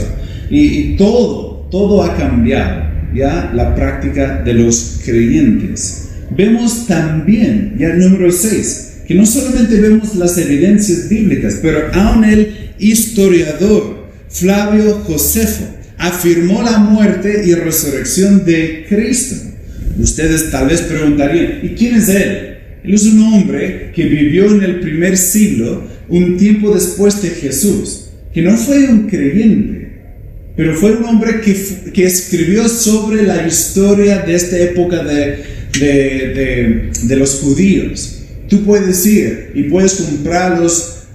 Y, 0.49 0.95
todo, 0.97 1.67
todo 1.71 2.03
ha 2.03 2.15
cambiado, 2.17 2.83
ya 3.13 3.51
la 3.53 3.75
práctica 3.75 4.41
de 4.43 4.53
los 4.53 4.99
creyentes. 5.05 6.09
Vemos 6.35 6.87
también, 6.87 7.75
ya 7.77 7.89
el 7.89 7.99
número 7.99 8.31
6, 8.31 9.03
que 9.07 9.15
no 9.15 9.25
solamente 9.25 9.79
vemos 9.79 10.15
las 10.15 10.37
evidencias 10.37 11.09
bíblicas, 11.09 11.59
pero 11.61 11.79
aún 11.93 12.23
el 12.23 12.73
historiador 12.79 14.07
Flavio 14.29 14.99
Josefo 15.05 15.65
afirmó 15.97 16.61
la 16.63 16.77
muerte 16.77 17.43
y 17.45 17.53
resurrección 17.53 18.45
de 18.45 18.85
Cristo. 18.87 19.35
Ustedes 19.99 20.51
tal 20.51 20.67
vez 20.67 20.81
preguntarían, 20.81 21.59
¿y 21.63 21.69
quién 21.69 21.95
es 21.95 22.09
él? 22.09 22.48
Él 22.83 22.93
es 22.93 23.05
un 23.05 23.21
hombre 23.23 23.91
que 23.93 24.05
vivió 24.05 24.53
en 24.53 24.63
el 24.63 24.79
primer 24.79 25.17
siglo, 25.17 25.83
un 26.07 26.37
tiempo 26.37 26.73
después 26.73 27.21
de 27.21 27.29
Jesús, 27.29 28.09
que 28.33 28.41
no 28.41 28.55
fue 28.57 28.85
un 28.89 29.07
creyente, 29.07 29.89
pero 30.55 30.75
fue 30.75 30.91
un 30.93 31.03
hombre 31.05 31.41
que, 31.41 32.05
escribió 32.05 32.67
sobre 32.67 33.23
la 33.23 33.47
historia 33.47 34.19
de 34.19 34.35
esta 34.35 34.57
época 34.57 35.03
de, 35.03 35.45
los 37.15 37.35
judíos. 37.35 38.23
Tú 38.47 38.63
puedes 38.63 39.05
ir 39.05 39.51
y 39.53 39.63
puedes 39.63 39.95
comprar 39.95 40.61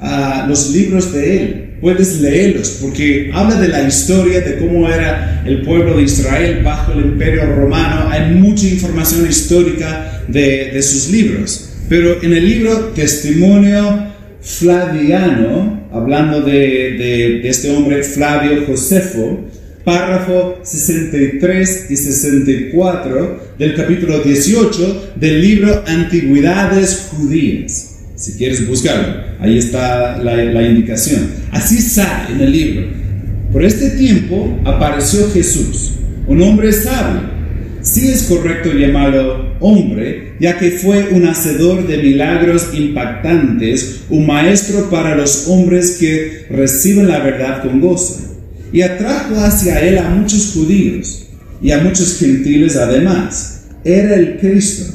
ah, 0.01 0.47
los 0.49 0.71
libros 0.71 1.13
de 1.13 1.37
él 1.37 1.65
puedes 1.85 2.19
leerlos 2.23 2.79
porque 2.81 3.31
habla 3.35 3.61
de 3.61 3.69
la 3.69 3.87
historia 3.87 4.41
de 4.41 4.57
cómo 4.57 4.89
era 4.89 5.43
el 5.45 5.61
pueblo 5.61 5.99
de 5.99 6.05
Israel 6.05 6.63
bajo 6.65 6.93
el 6.93 7.05
imperio 7.05 7.45
romano. 7.55 8.09
Hay 8.09 8.35
mucha 8.37 8.67
información 8.67 9.29
histórica 9.29 10.14
de, 10.29 10.83
sus 10.83 11.11
libros. 11.11 11.71
Pero 11.89 12.23
en 12.23 12.33
el 12.33 12.45
libro 12.45 12.93
Testimonio 12.95 14.09
Flaviano, 14.41 15.89
hablando 15.93 16.43
de, 16.43 17.47
este 17.49 17.75
hombre 17.75 18.03
Flavio 18.03 18.65
Josefo, 18.67 19.41
párrafo 19.85 20.61
63 20.63 21.87
y 21.91 21.97
64 21.97 23.55
del 23.59 23.75
capítulo 23.75 24.21
18 24.21 25.13
del 25.17 25.43
libro 25.43 25.85
Antigüedades 25.87 27.09
Judías. 27.11 27.91
Si 28.17 28.33
quieres 28.35 28.67
buscarlo, 28.67 29.23
ahí 29.41 29.59
está 29.59 30.19
la, 30.19 30.63
indicación. 30.63 31.29
Así 31.51 31.83
sale 31.83 32.35
en 32.35 32.41
el 32.41 32.53
libro. 32.53 32.87
Por 33.53 33.65
este 33.65 33.91
tiempo 33.91 34.59
apareció 34.65 35.31
Jesús, 35.31 35.93
un 36.27 36.41
hombre 36.43 36.73
sabio 36.73 37.35
Sí 37.85 38.09
es 38.09 38.23
correcto 38.23 38.73
llamarlo 38.73 39.44
hombre, 39.61 40.35
ya 40.41 40.59
que 40.59 40.73
fue 40.73 41.09
un 41.11 41.27
hacedor 41.27 41.87
de 41.87 41.99
milagros 41.99 42.71
impactantes, 42.75 44.03
un 44.11 44.27
maestro 44.27 44.91
para 44.91 45.15
los 45.15 45.49
hombres 45.49 45.97
que 45.99 46.47
reciben 46.51 47.09
la 47.09 47.21
verdad 47.21 47.63
con 47.63 47.81
gozo. 47.81 48.21
Y 48.73 48.83
atrajo 48.83 49.37
hacia 49.37 49.81
él 49.81 49.99
a 49.99 50.09
muchos 50.09 50.53
judíos 50.53 51.27
y 51.63 51.71
a 51.71 51.79
muchos 51.79 52.19
gentiles 52.19 52.77
además. 52.77 53.67
Era 53.85 54.15
el 54.17 54.39
Cristo. 54.39 54.95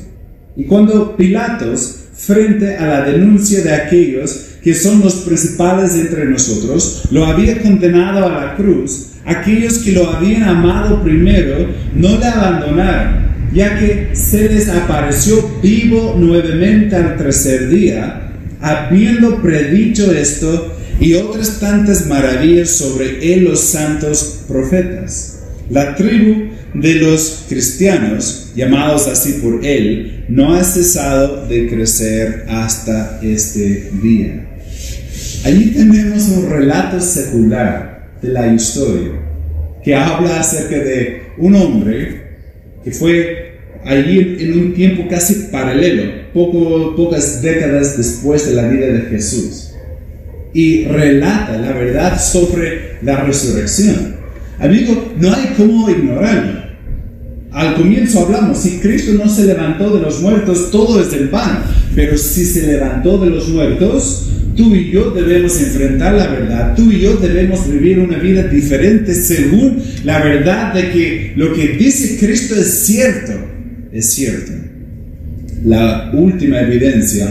Y 0.55 0.63
cuando 0.65 1.15
Pilatos, 1.15 1.95
frente 2.13 2.75
a 2.75 2.85
la 2.85 3.01
denuncia 3.05 3.61
de 3.63 3.73
aquellos 3.73 4.45
que 4.61 4.75
son 4.75 4.99
los 4.99 5.15
principales 5.15 5.95
entre 5.95 6.25
nosotros, 6.25 7.03
lo 7.11 7.25
había 7.25 7.61
condenado 7.61 8.25
a 8.25 8.45
la 8.45 8.55
cruz, 8.55 9.11
aquellos 9.25 9.79
que 9.79 9.93
lo 9.93 10.09
habían 10.09 10.43
amado 10.43 11.01
primero 11.01 11.67
no 11.95 12.17
le 12.17 12.25
abandonaron, 12.25 13.28
ya 13.53 13.79
que 13.79 14.09
se 14.13 14.49
les 14.49 14.69
apareció 14.69 15.59
vivo 15.61 16.15
nuevamente 16.17 16.95
al 16.95 17.17
tercer 17.17 17.69
día, 17.69 18.31
habiendo 18.61 19.41
predicho 19.41 20.11
esto 20.11 20.75
y 20.99 21.13
otras 21.15 21.59
tantas 21.59 22.07
maravillas 22.07 22.69
sobre 22.69 23.33
él 23.33 23.45
los 23.45 23.61
santos 23.61 24.41
profetas. 24.47 25.39
La 25.69 25.95
tribu 25.95 26.49
de 26.73 26.95
los 26.95 27.45
cristianos, 27.47 28.51
llamados 28.55 29.07
así 29.07 29.33
por 29.41 29.65
él, 29.65 30.25
no 30.27 30.53
ha 30.53 30.63
cesado 30.63 31.47
de 31.47 31.67
crecer 31.67 32.45
hasta 32.47 33.19
este 33.23 33.91
día. 34.01 34.45
Allí 35.45 35.71
tenemos 35.71 36.27
un 36.29 36.49
relato 36.49 36.99
secular 36.99 38.09
de 38.21 38.29
la 38.29 38.53
historia, 38.53 39.11
que 39.83 39.95
habla 39.95 40.41
acerca 40.41 40.77
de 40.77 41.23
un 41.37 41.55
hombre 41.55 42.18
que 42.89 42.95
fue 42.95 43.59
allí 43.85 44.37
en 44.39 44.59
un 44.59 44.73
tiempo 44.73 45.07
casi 45.09 45.49
paralelo, 45.51 46.03
poco, 46.33 46.95
pocas 46.95 47.41
décadas 47.41 47.97
después 47.97 48.47
de 48.47 48.55
la 48.55 48.67
vida 48.67 48.87
de 48.87 49.01
Jesús, 49.09 49.71
y 50.53 50.85
relata 50.85 51.57
la 51.57 51.71
verdad 51.73 52.19
sobre 52.19 52.97
la 53.03 53.23
resurrección. 53.23 54.15
Amigo, 54.57 55.13
no 55.17 55.33
hay 55.33 55.53
cómo 55.55 55.89
ignorarlo. 55.89 56.69
Al 57.51 57.75
comienzo 57.75 58.25
hablamos, 58.25 58.59
si 58.59 58.79
Cristo 58.79 59.13
no 59.13 59.29
se 59.29 59.45
levantó 59.45 59.95
de 59.95 60.01
los 60.01 60.21
muertos, 60.21 60.69
todo 60.71 60.99
es 61.01 61.11
del 61.11 61.29
pan, 61.29 61.63
pero 61.95 62.17
si 62.17 62.45
se 62.45 62.67
levantó 62.67 63.17
de 63.17 63.29
los 63.29 63.47
muertos, 63.49 64.29
Tú 64.55 64.75
y 64.75 64.91
yo 64.91 65.11
debemos 65.11 65.59
enfrentar 65.61 66.15
la 66.15 66.27
verdad. 66.27 66.75
Tú 66.75 66.91
y 66.91 67.01
yo 67.01 67.17
debemos 67.17 67.69
vivir 67.69 67.99
una 67.99 68.17
vida 68.17 68.43
diferente 68.43 69.13
según 69.13 69.81
la 70.03 70.23
verdad 70.23 70.73
de 70.73 70.91
que 70.91 71.33
lo 71.35 71.53
que 71.53 71.69
dice 71.69 72.17
Cristo 72.19 72.55
es 72.55 72.85
cierto. 72.85 73.33
Es 73.91 74.13
cierto. 74.13 74.51
La 75.65 76.11
última 76.13 76.61
evidencia 76.61 77.27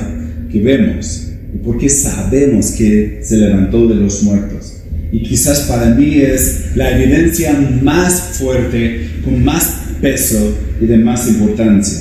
que 0.50 0.61
vemos 0.61 1.28
y 1.54 1.59
porque 1.59 1.88
sabemos 1.88 2.72
que 2.72 3.20
se 3.22 3.37
levantó 3.37 3.87
de 3.88 3.96
los 3.96 4.22
muertos. 4.22 4.83
Y 5.11 5.22
quizás 5.22 5.61
para 5.61 5.94
mí 5.94 6.20
es 6.20 6.76
la 6.76 6.98
evidencia 6.98 7.59
más 7.83 8.38
fuerte, 8.38 9.09
con 9.24 9.42
más 9.42 9.83
peso 10.00 10.57
y 10.81 10.87
de 10.87 10.98
más 10.98 11.26
importancia. 11.28 11.98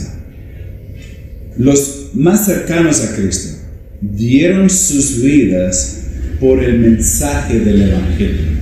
Los 1.58 2.12
más 2.14 2.46
cercanos 2.46 3.04
a 3.04 3.16
Cristo 3.16 3.57
dieron 4.02 4.70
sus 4.70 5.22
vidas 5.22 6.04
por 6.40 6.64
el 6.64 6.80
mensaje 6.80 7.60
del 7.60 7.82
Evangelio. 7.84 8.58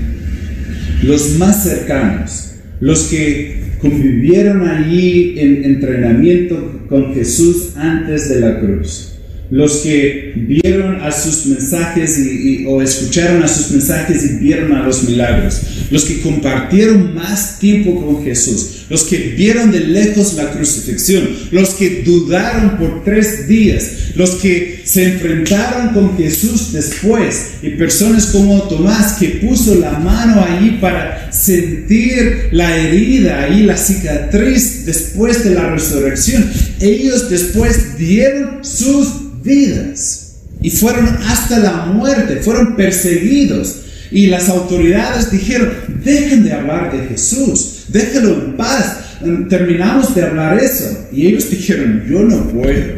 Los 1.04 1.38
más 1.38 1.64
cercanos, 1.64 2.54
los 2.80 3.04
que 3.04 3.76
convivieron 3.80 4.68
allí 4.68 5.36
en 5.38 5.64
entrenamiento 5.64 6.86
con 6.88 7.14
Jesús 7.14 7.74
antes 7.76 8.30
de 8.30 8.40
la 8.40 8.60
cruz 8.60 9.16
los 9.50 9.78
que 9.78 10.34
vieron 10.36 11.02
a 11.02 11.12
sus 11.12 11.46
mensajes 11.46 12.20
o 12.68 12.82
escucharon 12.82 13.44
a 13.44 13.48
sus 13.48 13.72
mensajes 13.72 14.24
y 14.24 14.44
vieron 14.44 14.74
a 14.74 14.86
los 14.86 15.04
milagros, 15.04 15.62
los 15.92 16.06
que 16.06 16.22
compartieron 16.22 17.14
más 17.14 17.60
tiempo 17.60 18.04
con 18.04 18.24
Jesús, 18.24 18.75
los 18.90 19.04
que 19.04 19.18
vieron 19.18 19.72
de 19.72 19.80
lejos 19.80 20.36
la 20.36 20.52
crucifixión, 20.52 21.28
los 21.52 21.72
que 21.72 22.04
dudaron 22.04 22.78
por 22.78 23.04
tres 23.04 23.48
días, 23.48 23.92
los 24.16 24.32
que 24.36 24.82
se 24.86 25.06
enfrentaron 25.06 25.90
con 25.90 26.18
Jesús 26.18 26.72
después 26.72 27.56
y 27.62 27.72
personas 27.72 28.28
como 28.28 28.64
Tomás 28.64 29.14
que 29.14 29.40
puso 29.46 29.76
la 29.76 30.00
mano 30.00 30.44
allí 30.44 30.78
para 30.80 31.32
sentir 31.32 32.50
la 32.52 32.78
herida 32.78 33.50
y 33.50 33.64
la 33.64 33.78
cicatriz 33.78 34.86
después 34.86 35.44
de 35.44 35.56
la 35.56 35.70
resurrección. 35.70 36.50
Ellos 36.80 37.30
después 37.30 37.98
dieron 37.98 38.64
sus 38.64 39.44
vidas 39.44 40.26
y 40.62 40.72
fueron 40.72 41.08
hasta 41.28 41.60
la 41.60 41.86
muerte, 41.86 42.38
fueron 42.38 42.76
perseguidos. 42.76 43.82
Y 44.16 44.28
las 44.28 44.48
autoridades 44.48 45.30
dijeron, 45.30 45.74
dejen 46.02 46.46
de 46.46 46.54
hablar 46.54 46.90
de 46.90 47.06
Jesús, 47.06 47.88
déjenlo 47.90 48.46
en 48.46 48.56
paz, 48.56 49.18
terminamos 49.50 50.16
de 50.16 50.24
hablar 50.24 50.58
eso. 50.58 51.10
Y 51.12 51.28
ellos 51.28 51.50
dijeron, 51.50 52.02
yo 52.10 52.24
no 52.24 52.48
puedo, 52.48 52.94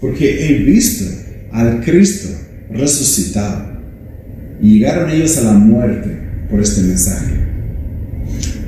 porque 0.00 0.46
he 0.46 0.58
visto 0.58 1.04
al 1.50 1.80
Cristo 1.80 2.28
resucitado. 2.70 3.72
Y 4.62 4.74
llegaron 4.74 5.10
ellos 5.10 5.36
a 5.38 5.42
la 5.42 5.54
muerte 5.54 6.16
por 6.48 6.60
este 6.60 6.82
mensaje. 6.82 7.34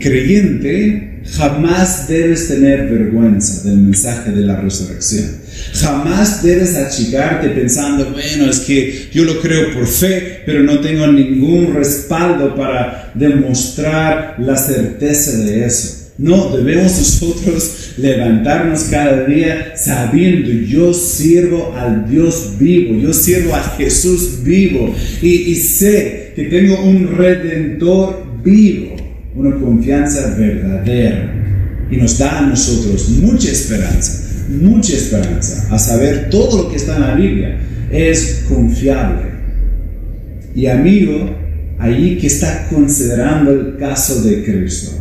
Creyente, 0.00 1.20
jamás 1.36 2.08
debes 2.08 2.48
tener 2.48 2.90
vergüenza 2.90 3.68
del 3.68 3.78
mensaje 3.78 4.32
de 4.32 4.40
la 4.40 4.60
resurrección. 4.60 5.41
Jamás 5.74 6.42
debes 6.42 6.76
achicarte 6.76 7.48
pensando, 7.48 8.10
bueno, 8.10 8.50
es 8.50 8.60
que 8.60 9.08
yo 9.12 9.24
lo 9.24 9.40
creo 9.40 9.72
por 9.72 9.86
fe, 9.86 10.42
pero 10.44 10.62
no 10.62 10.80
tengo 10.80 11.06
ningún 11.06 11.74
respaldo 11.74 12.54
para 12.54 13.10
demostrar 13.14 14.36
la 14.38 14.56
certeza 14.56 15.38
de 15.38 15.64
eso. 15.64 16.02
No, 16.18 16.54
debemos 16.54 16.98
nosotros 16.98 17.94
levantarnos 17.96 18.84
cada 18.84 19.24
día 19.24 19.72
sabiendo, 19.76 20.50
yo 20.50 20.92
sirvo 20.92 21.74
al 21.76 22.08
Dios 22.08 22.52
vivo, 22.58 23.00
yo 23.00 23.12
sirvo 23.12 23.54
a 23.54 23.62
Jesús 23.76 24.42
vivo 24.42 24.94
y, 25.22 25.28
y 25.28 25.54
sé 25.56 26.32
que 26.36 26.44
tengo 26.44 26.82
un 26.84 27.16
redentor 27.16 28.26
vivo, 28.44 28.96
una 29.34 29.56
confianza 29.56 30.34
verdadera 30.38 31.32
y 31.90 31.96
nos 31.96 32.18
da 32.18 32.38
a 32.38 32.42
nosotros 32.42 33.08
mucha 33.08 33.50
esperanza 33.50 34.31
mucha 34.52 34.94
esperanza 34.94 35.66
a 35.70 35.78
saber 35.78 36.28
todo 36.30 36.64
lo 36.64 36.70
que 36.70 36.76
está 36.76 36.96
en 36.96 37.02
la 37.02 37.14
Biblia. 37.14 37.58
Es 37.90 38.44
confiable. 38.48 39.32
Y 40.54 40.66
amigo, 40.66 41.34
allí 41.78 42.18
que 42.18 42.26
está 42.26 42.68
considerando 42.68 43.50
el 43.50 43.76
caso 43.76 44.22
de 44.22 44.44
Cristo, 44.44 44.92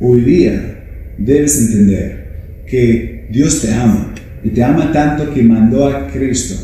hoy 0.00 0.20
día 0.20 0.84
debes 1.18 1.60
entender 1.60 2.64
que 2.66 3.26
Dios 3.30 3.60
te 3.62 3.72
ama 3.72 4.14
y 4.42 4.50
te 4.50 4.62
ama 4.62 4.92
tanto 4.92 5.32
que 5.32 5.42
mandó 5.42 5.86
a 5.86 6.08
Cristo. 6.08 6.54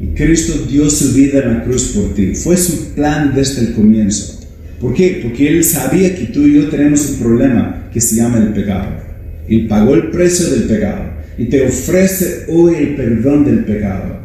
Y 0.00 0.14
Cristo 0.14 0.66
dio 0.70 0.88
su 0.88 1.12
vida 1.14 1.40
en 1.40 1.54
la 1.54 1.64
cruz 1.64 1.92
por 1.94 2.14
ti. 2.14 2.34
Fue 2.34 2.56
su 2.56 2.94
plan 2.94 3.32
desde 3.34 3.62
el 3.62 3.74
comienzo. 3.74 4.40
¿Por 4.80 4.94
qué? 4.94 5.20
Porque 5.22 5.48
Él 5.48 5.64
sabía 5.64 6.14
que 6.14 6.26
tú 6.26 6.46
y 6.46 6.54
yo 6.54 6.68
tenemos 6.68 7.10
un 7.10 7.16
problema 7.18 7.88
que 7.92 8.00
se 8.00 8.14
llama 8.16 8.38
el 8.38 8.52
pecado. 8.52 8.90
Él 9.48 9.66
pagó 9.66 9.94
el 9.94 10.10
precio 10.10 10.50
del 10.50 10.64
pecado 10.64 11.17
y 11.38 11.44
te 11.44 11.66
ofrece 11.66 12.46
hoy 12.48 12.74
el 12.74 12.96
perdón 12.96 13.44
del 13.44 13.64
pecado. 13.64 14.18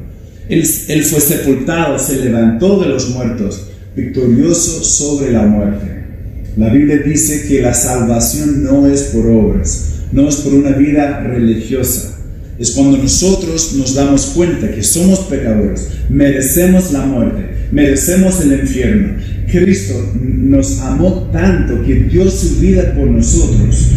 Él, 0.50 0.68
él, 0.88 1.04
fue 1.04 1.22
sepultado, 1.22 1.98
se 2.00 2.18
levantó 2.18 2.82
de 2.82 2.90
los 2.90 3.12
muertos, 3.12 3.68
victorioso 3.96 4.84
sobre 4.84 5.32
la 5.32 5.44
muerte. 5.44 6.04
La 6.58 6.70
Biblia 6.70 6.98
dice 6.98 7.48
que 7.48 7.62
la 7.62 7.74
salvación 7.74 8.64
no 8.64 8.88
es 8.88 9.04
por 9.04 9.28
obras, 9.28 10.02
no 10.12 10.28
es 10.28 10.38
por 10.38 10.54
una 10.54 10.72
vida 10.72 11.22
religiosa. 11.22 12.20
Es 12.60 12.72
cuando 12.72 12.98
nosotros 12.98 13.74
nos 13.78 13.96
damos 13.96 14.28
cuenta 14.28 14.70
que 14.72 14.84
somos 14.84 15.20
pecadores, 15.22 15.88
merecemos 16.10 16.92
la 16.92 17.06
muerte, 17.06 17.68
merecemos 17.72 18.42
el 18.42 18.60
infierno. 18.60 19.14
Cristo 19.52 19.94
nos 20.16 20.80
amó 20.80 21.30
tanto 21.32 21.84
que 21.84 21.96
dio 21.96 22.30
su 22.30 22.60
vida 22.60 22.94
por 22.96 23.08
nosotros 23.08 23.93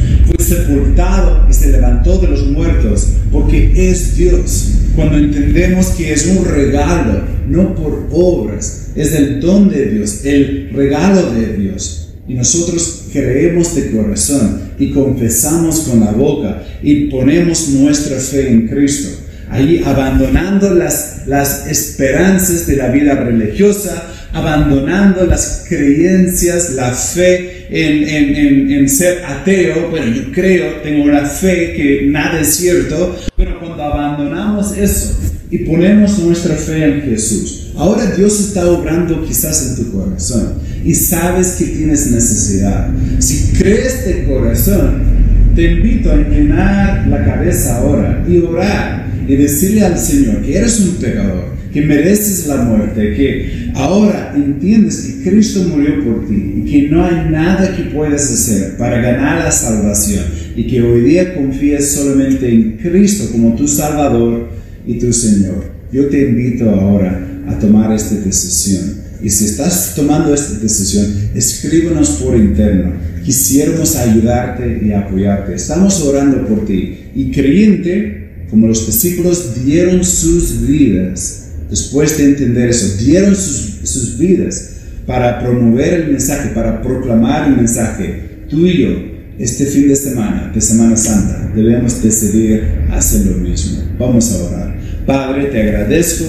sepultado 0.47 1.47
y 1.49 1.53
se 1.53 1.71
levantó 1.71 2.19
de 2.19 2.29
los 2.29 2.47
muertos, 2.47 3.09
porque 3.31 3.91
es 3.91 4.17
Dios. 4.17 4.71
Cuando 4.95 5.19
entendemos 5.19 5.89
que 5.89 6.13
es 6.13 6.27
un 6.27 6.45
regalo, 6.45 7.23
no 7.49 7.75
por 7.75 8.09
obras, 8.11 8.89
es 8.95 9.13
el 9.13 9.41
don 9.41 9.69
de 9.69 9.87
Dios, 9.87 10.25
el 10.25 10.71
regalo 10.73 11.33
de 11.33 11.57
Dios. 11.57 12.09
Y 12.29 12.35
nosotros 12.35 13.05
creemos 13.13 13.75
de 13.75 13.91
corazón 13.91 14.63
y 14.79 14.91
confesamos 14.91 15.81
con 15.81 16.01
la 16.01 16.13
boca 16.13 16.63
y 16.83 17.09
ponemos 17.09 17.69
nuestra 17.69 18.19
fe 18.19 18.49
en 18.51 18.69
Cristo. 18.69 19.23
Ahí 19.49 19.83
abandonando 19.85 20.75
las, 20.75 21.23
las 21.27 21.67
esperanzas 21.69 22.67
de 22.67 22.77
la 22.77 22.89
vida 22.89 23.15
religiosa, 23.15 24.11
abandonando 24.37 25.25
las 25.25 25.65
creencias, 25.67 26.75
la 26.75 26.93
fe 26.93 27.67
en, 27.71 28.87
ser 28.89 29.25
ateo, 29.25 29.89
bueno, 29.91 30.15
yo 30.15 30.31
creo, 30.31 30.83
tengo 30.83 31.05
una 31.05 31.23
fe 31.23 31.73
que 31.75 32.07
nada 32.09 32.41
es 32.41 32.55
cierto, 32.55 33.17
pero 33.35 33.59
cuando 33.59 33.83
abandonamos 33.83 34.77
eso 34.77 35.19
y 35.51 35.59
ponemos 35.59 36.19
nuestra 36.19 36.55
fe 36.55 36.85
en 36.85 37.03
Jesús, 37.03 37.73
ahora 37.77 38.15
Dios 38.15 38.39
está 38.41 38.67
obrando 38.67 39.25
quizás 39.25 39.69
en 39.69 39.77
tu 39.77 39.93
corazón 39.93 40.59
y 40.85 40.95
sabes 40.95 41.53
que 41.53 41.65
tienes 41.65 42.11
necesidad. 42.11 42.91
Si 43.19 43.55
crees 43.55 44.05
de 44.05 44.27
corazón, 44.27 45.03
te 45.55 45.63
invito 45.73 46.13
a 46.13 46.17
inclinar 46.17 47.09
la 47.09 47.25
cabeza 47.25 47.79
ahora 47.79 48.23
y 48.29 48.39
orar 48.39 49.07
y 49.27 49.35
decirle 49.35 49.83
al 49.83 49.99
Señor 49.99 50.43
que 50.43 50.59
eres 50.59 50.79
un 50.81 50.97
pecador 50.97 51.57
que 51.77 51.83
mereces 51.83 52.47
la 52.47 52.57
muerte, 52.57 53.13
que 53.15 53.71
ahora 53.75 54.33
entiendes 54.35 54.97
que 54.97 55.29
Cristo 55.29 55.63
murió 55.65 56.03
por 56.03 56.27
ti 56.27 56.55
y 56.57 56.71
que 56.71 56.89
no 56.89 57.05
hay 57.05 57.29
nada 57.31 57.77
que 57.77 57.83
puedas 57.95 58.33
hacer 58.33 58.79
para 58.79 58.99
ganar 59.03 59.45
la 59.45 59.53
salvación 59.53 60.25
y 60.57 60.67
que 60.67 60.81
hoy 60.81 61.03
día 61.03 61.35
confías 61.35 61.89
solamente 61.89 62.51
en 62.51 62.79
Cristo 62.79 63.29
como 63.31 63.55
tu 63.57 63.69
Salvador 63.69 64.49
y 64.87 64.99
tu 64.99 65.13
Señor. 65.13 65.71
Yo 65.93 66.07
te 66.07 66.31
invito 66.31 66.71
ahora 66.71 67.43
a 67.47 67.59
tomar 67.59 67.93
esta 67.93 68.15
decisión. 68.15 69.03
Y 69.23 69.29
si 69.29 69.45
estás 69.45 69.93
tomando 69.95 70.33
esta 70.33 70.59
decisión, 70.59 71.05
escríbenos 71.35 72.09
por 72.23 72.39
interno. 72.39 72.95
Quisiéramos 73.23 73.97
ayudarte 73.97 74.81
y 74.83 74.93
apoyarte. 74.93 75.55
Estamos 75.55 76.01
orando 76.01 76.47
por 76.47 76.65
ti. 76.65 77.01
Y 77.15 77.31
creyente, 77.31 78.47
como 78.49 78.67
los 78.67 78.87
discípulos 78.87 79.63
dieron 79.63 80.03
sus 80.03 80.67
vidas 80.67 81.43
después 81.71 82.17
de 82.19 82.25
entender 82.25 82.71
eso, 82.71 82.97
dieron 83.03 83.35
sus, 83.35 84.19
vidas 84.19 84.73
para 85.07 85.41
promover 85.41 85.95
el 85.95 86.09
mensaje, 86.09 86.51
para 86.51 86.83
proclamar 86.83 87.49
el 87.49 87.57
mensaje. 87.57 88.47
Tú 88.49 88.67
y 88.67 88.83
yo, 88.83 88.89
este 89.39 89.67
fin 89.67 89.89
de 89.89 89.97
semana, 89.97 90.51
de 90.53 90.61
Semana 90.61 90.97
Santa, 90.97 91.53
debemos 91.55 92.03
decidir 92.03 92.63
hacer 92.91 93.27
lo 93.27 93.37
mismo. 93.37 93.83
Vamos 93.99 94.33
a 94.33 94.45
orar. 94.45 94.77
Padre, 95.07 95.47
te 95.47 95.63
agradezco 95.63 96.25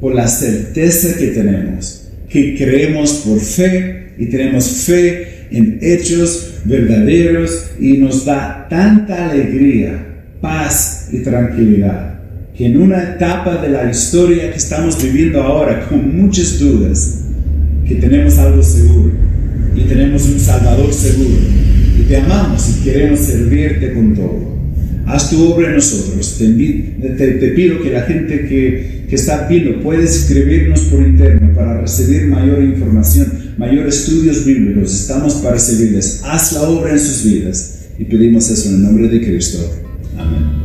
por 0.00 0.14
la 0.14 0.28
certeza 0.28 1.16
que 1.16 1.28
tenemos, 1.28 2.08
que 2.28 2.56
creemos 2.56 3.22
por 3.26 3.40
fe 3.40 4.12
y 4.18 4.26
tenemos 4.26 4.68
fe 4.84 5.46
en 5.50 5.78
hechos 5.80 6.54
verdaderos 6.64 7.70
y 7.78 7.98
nos 7.98 8.24
da 8.24 8.66
tanta 8.68 9.30
alegría, 9.30 10.24
paz 10.40 11.08
y 11.12 11.18
tranquilidad 11.18 12.14
que 12.56 12.66
en 12.66 12.80
una 12.80 13.02
etapa 13.02 13.56
de 13.60 13.68
la 13.68 13.90
historia 13.90 14.50
que 14.52 14.58
estamos 14.58 15.02
viviendo 15.02 15.42
ahora, 15.42 15.88
con 15.88 16.16
muchas 16.16 16.58
dudas, 16.58 17.24
que 17.86 17.96
tenemos 17.96 18.38
algo 18.38 18.62
seguro 18.62 19.12
y 19.76 19.80
tenemos 19.82 20.24
un 20.26 20.38
Salvador 20.38 20.92
seguro 20.92 21.36
y 21.98 22.02
te 22.04 22.16
amamos 22.16 22.76
y 22.78 22.84
queremos 22.84 23.20
servirte 23.20 23.92
con 23.92 24.14
todo. 24.14 24.54
Haz 25.06 25.30
tu 25.30 25.52
obra 25.52 25.68
en 25.68 25.74
nosotros. 25.74 26.38
Te, 26.38 27.16
te, 27.16 27.48
pido 27.48 27.82
que 27.82 27.90
la 27.90 28.02
gente 28.02 28.46
que, 28.46 29.04
que 29.08 29.14
está 29.14 29.46
viendo 29.48 29.82
pueda 29.82 30.02
escribirnos 30.02 30.80
por 30.82 31.02
interno 31.02 31.52
para 31.54 31.80
recibir 31.82 32.26
mayor 32.26 32.62
información, 32.62 33.54
mayor 33.58 33.86
estudios 33.86 34.46
bíblicos. 34.46 34.94
Estamos 34.94 35.34
para 35.34 35.58
servirles. 35.58 36.22
Haz 36.24 36.52
la 36.54 36.62
obra 36.62 36.92
en 36.92 37.00
sus 37.00 37.24
vidas 37.30 37.80
Y 37.98 38.04
pedimos 38.04 38.48
eso 38.50 38.70
en 38.70 38.76
el 38.76 38.82
nombre 38.82 39.08
de 39.08 39.20
Cristo. 39.20 39.58
Amén. 40.16 40.63